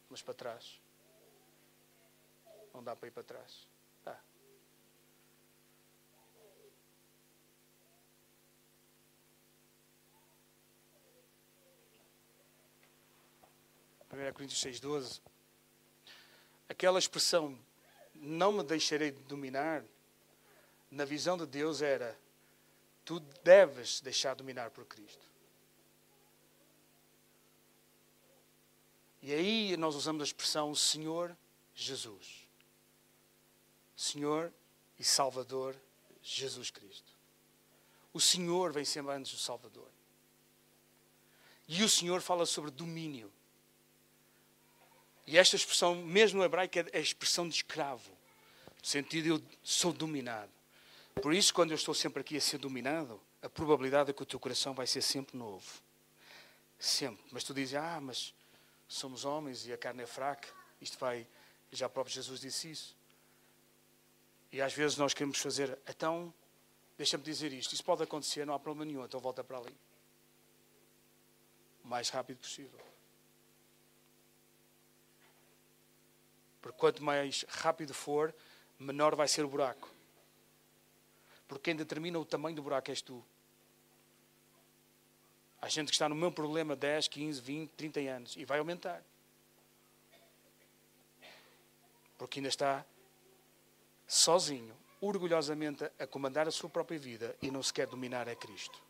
mas 0.09 0.23
para 0.23 0.35
trás. 0.35 0.81
Não 2.73 2.83
dá 2.83 2.95
para 2.95 3.09
ir 3.09 3.11
para 3.11 3.23
trás. 3.23 3.70
1 14.31 14.33
Coríntios 14.33 14.63
6,12, 14.65 15.21
aquela 16.69 16.99
expressão, 16.99 17.59
não 18.15 18.53
me 18.53 18.63
deixarei 18.63 19.11
de 19.11 19.23
dominar, 19.23 19.85
na 20.91 21.05
visão 21.05 21.37
de 21.37 21.47
Deus 21.47 21.83
era, 21.83 22.19
tu 23.05 23.21
deves 23.43 24.01
deixar 24.01 24.35
dominar 24.35 24.71
por 24.71 24.85
Cristo. 24.85 25.29
E 29.23 29.35
aí 29.35 29.77
nós 29.77 29.95
usamos 29.95 30.23
a 30.23 30.25
expressão 30.25 30.75
Senhor 30.75 31.37
Jesus. 31.75 32.49
Senhor 33.97 34.53
e 34.99 35.05
Salvador 35.05 35.77
Jesus 36.23 36.71
Cristo. 36.71 37.13
O 38.13 38.21
Senhor 38.21 38.73
vem 38.73 38.85
sempre 38.85 39.13
antes 39.13 39.33
do 39.33 39.39
Salvador. 39.39 39.91
E 41.69 41.83
o 41.85 41.89
Senhor 41.89 42.21
fala 42.21 42.47
sobre 42.47 42.71
domínio. 42.71 43.31
E 45.31 45.39
esta 45.39 45.55
expressão, 45.55 45.95
mesmo 45.95 46.41
no 46.41 46.45
hebraico, 46.45 46.77
é 46.77 46.99
a 46.99 46.99
expressão 46.99 47.49
de 47.49 47.55
escravo. 47.55 48.11
No 48.81 48.85
sentido 48.85 49.29
eu 49.29 49.43
sou 49.63 49.93
dominado. 49.93 50.51
Por 51.23 51.33
isso, 51.33 51.55
quando 51.55 51.71
eu 51.71 51.77
estou 51.77 51.95
sempre 51.95 52.21
aqui 52.21 52.37
a 52.37 52.41
ser 52.41 52.59
dominado, 52.59 53.21
a 53.41 53.49
probabilidade 53.49 54.11
é 54.11 54.13
que 54.13 54.25
o 54.25 54.27
teu 54.27 54.41
coração 54.41 54.75
vai 54.75 54.89
ser 54.89 55.03
sempre 55.03 55.37
novo. 55.37 55.65
Sempre. 56.81 57.25
Mas 57.31 57.45
tu 57.45 57.55
dizes, 57.55 57.77
ah, 57.77 58.01
mas 58.01 58.35
somos 58.89 59.25
homens 59.25 59.69
e 59.69 59.73
a 59.73 59.79
carne 59.79 60.03
é 60.03 60.07
fraca. 60.07 60.49
Isto 60.81 60.99
vai. 60.99 61.25
Já 61.71 61.87
o 61.87 61.91
próprio 61.91 62.13
Jesus 62.13 62.41
disse 62.41 62.69
isso. 62.69 62.97
E 64.51 64.61
às 64.61 64.75
vezes 64.75 64.97
nós 64.97 65.15
queremos 65.15 65.39
fazer, 65.39 65.79
então, 65.89 66.35
deixa-me 66.99 67.23
dizer 67.23 67.53
isto, 67.53 67.73
isso 67.73 67.85
pode 67.85 68.03
acontecer, 68.03 68.45
não 68.45 68.53
há 68.53 68.59
problema 68.59 68.85
nenhum, 68.85 69.05
então 69.05 69.21
volta 69.21 69.45
para 69.45 69.59
ali. 69.59 69.77
O 71.85 71.87
mais 71.87 72.09
rápido 72.09 72.39
possível. 72.39 72.90
Porque 76.61 76.79
quanto 76.79 77.03
mais 77.03 77.45
rápido 77.49 77.95
for, 77.95 78.35
menor 78.79 79.15
vai 79.15 79.29
ser 79.29 79.45
o 79.45 79.49
buraco. 79.49 79.89
Porque 81.49 81.65
quem 81.65 81.77
determina 81.77 82.19
o 82.19 82.25
tamanho 82.25 82.57
do 82.57 82.63
buraco 82.63 82.91
és 82.91 83.03
tu. 83.03 83.25
Há 85.61 85.69
gente 85.69 85.89
que 85.89 85.95
está 85.95 86.09
no 86.09 86.15
mesmo 86.15 86.33
problema 86.33 86.75
10, 86.75 87.09
15, 87.09 87.41
20, 87.41 87.71
30 87.71 88.01
anos 88.01 88.37
e 88.37 88.45
vai 88.45 88.59
aumentar. 88.59 89.03
Porque 92.17 92.39
ainda 92.39 92.49
está 92.49 92.85
sozinho, 94.07 94.75
orgulhosamente 95.01 95.85
a 95.99 96.07
comandar 96.07 96.49
a 96.49 96.51
sua 96.51 96.69
própria 96.69 96.99
vida 96.99 97.37
e 97.43 97.51
não 97.51 97.63
se 97.63 97.73
quer 97.73 97.87
dominar 97.87 98.29
a 98.29 98.35
Cristo. 98.35 98.81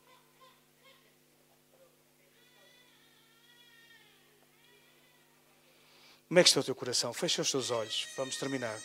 Como 6.31 6.39
é 6.39 6.45
que 6.45 6.49
está 6.49 6.61
o 6.61 6.63
teu 6.63 6.77
coração? 6.77 7.13
Fecha 7.13 7.43
os 7.43 7.51
teus 7.51 7.73
olhos. 7.73 8.07
Vamos 8.17 8.37
terminar. 8.37 8.79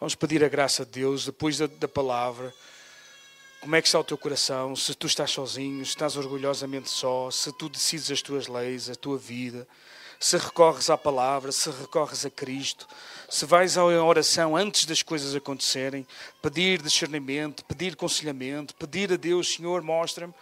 Vamos 0.00 0.16
pedir 0.16 0.42
a 0.42 0.48
graça 0.48 0.84
de 0.84 0.90
Deus, 0.90 1.24
depois 1.24 1.58
da, 1.58 1.68
da, 1.68 1.86
palavra. 1.86 2.52
Como 3.60 3.76
é 3.76 3.80
que 3.80 3.86
está 3.86 4.00
o 4.00 4.02
teu 4.02 4.18
coração? 4.18 4.74
Se 4.74 4.92
tu 4.92 5.06
estás 5.06 5.30
sozinho, 5.30 5.84
se 5.84 5.90
estás 5.90 6.16
orgulhosamente 6.16 6.90
só, 6.90 7.30
se 7.30 7.52
tu 7.52 7.68
decides 7.68 8.10
as 8.10 8.20
tuas 8.20 8.48
leis, 8.48 8.90
a 8.90 8.96
tua 8.96 9.16
vida 9.16 9.68
se 10.18 10.36
recorres 10.36 10.90
à 10.90 10.96
palavra, 10.96 11.52
se 11.52 11.70
recorres 11.70 12.24
a 12.24 12.30
Cristo, 12.30 12.86
se 13.28 13.44
vais 13.46 13.76
à 13.76 13.84
oração 13.84 14.56
antes 14.56 14.84
das 14.84 15.02
coisas 15.02 15.34
acontecerem, 15.34 16.06
pedir 16.40 16.80
discernimento, 16.80 17.64
pedir 17.64 17.96
conselhamento, 17.96 18.74
pedir 18.74 19.12
a 19.12 19.16
Deus, 19.16 19.54
Senhor, 19.54 19.82
mostra-me, 19.82 20.34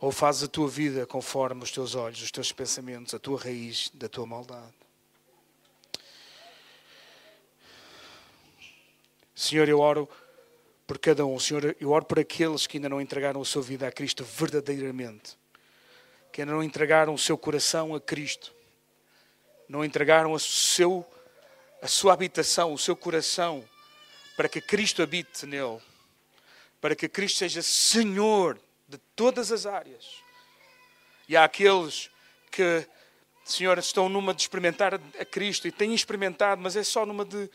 ou 0.00 0.12
fazes 0.12 0.44
a 0.44 0.48
tua 0.48 0.68
vida 0.68 1.06
conforme 1.06 1.62
os 1.62 1.70
teus 1.70 1.94
olhos, 1.94 2.22
os 2.22 2.30
teus 2.30 2.52
pensamentos, 2.52 3.14
a 3.14 3.18
tua 3.18 3.38
raiz 3.38 3.90
da 3.94 4.08
tua 4.08 4.26
maldade. 4.26 4.74
Senhor, 9.34 9.68
eu 9.68 9.80
oro 9.80 10.08
por 10.86 10.98
cada 10.98 11.26
um. 11.26 11.38
Senhor, 11.38 11.76
eu 11.78 11.90
oro 11.90 12.06
por 12.06 12.18
aqueles 12.18 12.66
que 12.66 12.78
ainda 12.78 12.88
não 12.88 13.00
entregaram 13.00 13.42
a 13.42 13.44
sua 13.44 13.60
vida 13.60 13.86
a 13.86 13.92
Cristo 13.92 14.24
verdadeiramente. 14.24 15.36
Que 16.32 16.40
ainda 16.40 16.54
não 16.54 16.62
entregaram 16.62 17.12
o 17.12 17.18
seu 17.18 17.36
coração 17.36 17.94
a 17.94 18.00
Cristo. 18.00 18.55
Não 19.68 19.84
entregaram 19.84 20.34
a, 20.34 20.38
seu, 20.38 21.04
a 21.82 21.88
sua 21.88 22.12
habitação, 22.12 22.72
o 22.72 22.78
seu 22.78 22.96
coração, 22.96 23.64
para 24.36 24.48
que 24.48 24.60
Cristo 24.60 25.02
habite 25.02 25.46
nele. 25.46 25.80
Para 26.80 26.94
que 26.94 27.08
Cristo 27.08 27.38
seja 27.38 27.62
Senhor 27.62 28.60
de 28.88 28.98
todas 29.16 29.50
as 29.50 29.66
áreas. 29.66 30.22
E 31.28 31.36
há 31.36 31.44
aqueles 31.44 32.10
que, 32.50 32.86
Senhor, 33.44 33.78
estão 33.78 34.08
numa 34.08 34.32
de 34.32 34.42
experimentar 34.42 34.94
a 34.94 35.24
Cristo 35.24 35.66
e 35.66 35.72
têm 35.72 35.94
experimentado, 35.94 36.60
mas 36.60 36.76
é 36.76 36.84
só 36.84 37.04
numa 37.04 37.24
de 37.24 37.50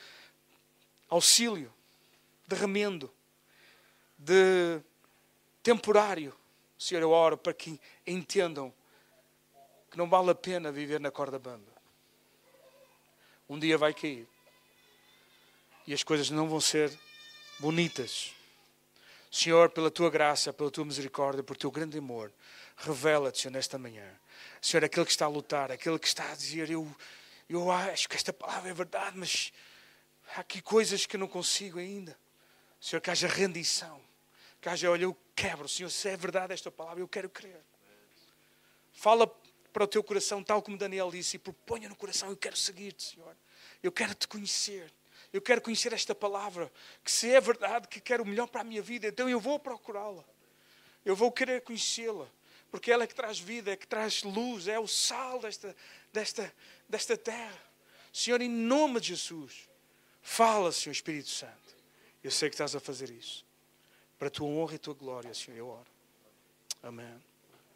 auxílio, 1.09 1.73
de 2.47 2.55
remendo, 2.55 3.11
de 4.17 4.81
temporário. 5.63 6.35
Senhor, 6.77 7.01
eu 7.01 7.11
oro 7.11 7.37
para 7.37 7.53
que 7.53 7.79
entendam 8.05 8.73
que 9.89 9.97
não 9.97 10.09
vale 10.09 10.31
a 10.31 10.35
pena 10.35 10.71
viver 10.71 10.99
na 10.99 11.11
corda 11.11 11.37
bamba. 11.37 11.70
Um 13.51 13.59
dia 13.59 13.77
vai 13.77 13.93
cair. 13.93 14.25
E 15.85 15.93
as 15.93 16.03
coisas 16.03 16.29
não 16.29 16.47
vão 16.47 16.61
ser 16.61 16.97
bonitas. 17.59 18.31
Senhor, 19.29 19.69
pela 19.71 19.91
tua 19.91 20.09
graça, 20.09 20.53
pela 20.53 20.71
tua 20.71 20.85
misericórdia, 20.85 21.43
por 21.43 21.57
teu 21.57 21.69
grande 21.69 21.97
amor, 21.97 22.31
revela-te, 22.77 23.41
Senhor, 23.41 23.51
nesta 23.51 23.77
manhã. 23.77 24.09
Senhor, 24.61 24.85
aquele 24.85 25.05
que 25.05 25.11
está 25.11 25.25
a 25.25 25.27
lutar, 25.27 25.69
aquele 25.69 25.99
que 25.99 26.07
está 26.07 26.31
a 26.31 26.33
dizer, 26.33 26.69
eu, 26.69 26.89
eu 27.49 27.69
acho 27.69 28.07
que 28.07 28.15
esta 28.15 28.31
palavra 28.31 28.69
é 28.69 28.73
verdade, 28.73 29.17
mas 29.17 29.51
há 30.33 30.39
aqui 30.39 30.61
coisas 30.61 31.05
que 31.05 31.17
eu 31.17 31.19
não 31.19 31.27
consigo 31.27 31.77
ainda. 31.77 32.17
Senhor, 32.79 33.01
que 33.01 33.11
haja 33.11 33.27
rendição. 33.27 34.01
Que 34.61 34.69
haja, 34.69 34.89
olha, 34.89 35.03
eu 35.03 35.17
quebro, 35.35 35.67
Senhor, 35.67 35.89
se 35.89 36.07
é 36.07 36.15
verdade 36.15 36.53
esta 36.53 36.71
palavra, 36.71 37.03
eu 37.03 37.07
quero 37.07 37.29
crer. 37.29 37.61
Fala 38.93 39.27
para 39.71 39.83
o 39.83 39.87
teu 39.87 40.03
coração, 40.03 40.43
tal 40.43 40.61
como 40.61 40.77
Daniel 40.77 41.09
disse, 41.11 41.37
e 41.37 41.39
proponha 41.39 41.89
no 41.89 41.95
coração, 41.95 42.29
eu 42.29 42.37
quero 42.37 42.55
seguir-te, 42.55 43.15
Senhor. 43.15 43.35
Eu 43.81 43.91
quero 43.91 44.13
te 44.13 44.27
conhecer. 44.27 44.91
Eu 45.31 45.41
quero 45.41 45.61
conhecer 45.61 45.93
esta 45.93 46.13
palavra, 46.13 46.71
que 47.03 47.11
se 47.11 47.29
é 47.31 47.39
verdade 47.39 47.87
que 47.87 48.01
quero 48.01 48.23
o 48.23 48.25
melhor 48.25 48.47
para 48.47 48.61
a 48.61 48.63
minha 48.63 48.81
vida, 48.81 49.07
então 49.07 49.29
eu 49.29 49.39
vou 49.39 49.57
procurá-la. 49.57 50.25
Eu 51.05 51.15
vou 51.15 51.31
querer 51.31 51.61
conhecê-la, 51.61 52.27
porque 52.69 52.91
ela 52.91 53.05
é 53.05 53.07
que 53.07 53.15
traz 53.15 53.39
vida, 53.39 53.71
é 53.71 53.77
que 53.77 53.87
traz 53.87 54.23
luz, 54.23 54.67
é 54.67 54.77
o 54.77 54.87
sal 54.87 55.39
desta, 55.39 55.75
desta, 56.11 56.53
desta 56.87 57.17
terra. 57.17 57.57
Senhor, 58.11 58.41
em 58.41 58.49
nome 58.49 58.99
de 58.99 59.07
Jesus, 59.07 59.71
Fala, 60.21 60.71
Senhor 60.71 60.93
Espírito 60.93 61.29
Santo. 61.29 61.75
Eu 62.23 62.31
sei 62.31 62.49
que 62.49 62.53
estás 62.53 62.75
a 62.75 62.79
fazer 62.79 63.09
isso. 63.09 63.45
Para 64.19 64.27
a 64.27 64.31
tua 64.31 64.47
honra 64.47 64.73
e 64.73 64.75
a 64.75 64.79
tua 64.79 64.93
glória, 64.93 65.33
Senhor, 65.33 65.57
eu 65.57 65.67
oro. 65.67 65.87
Amém. 66.83 67.30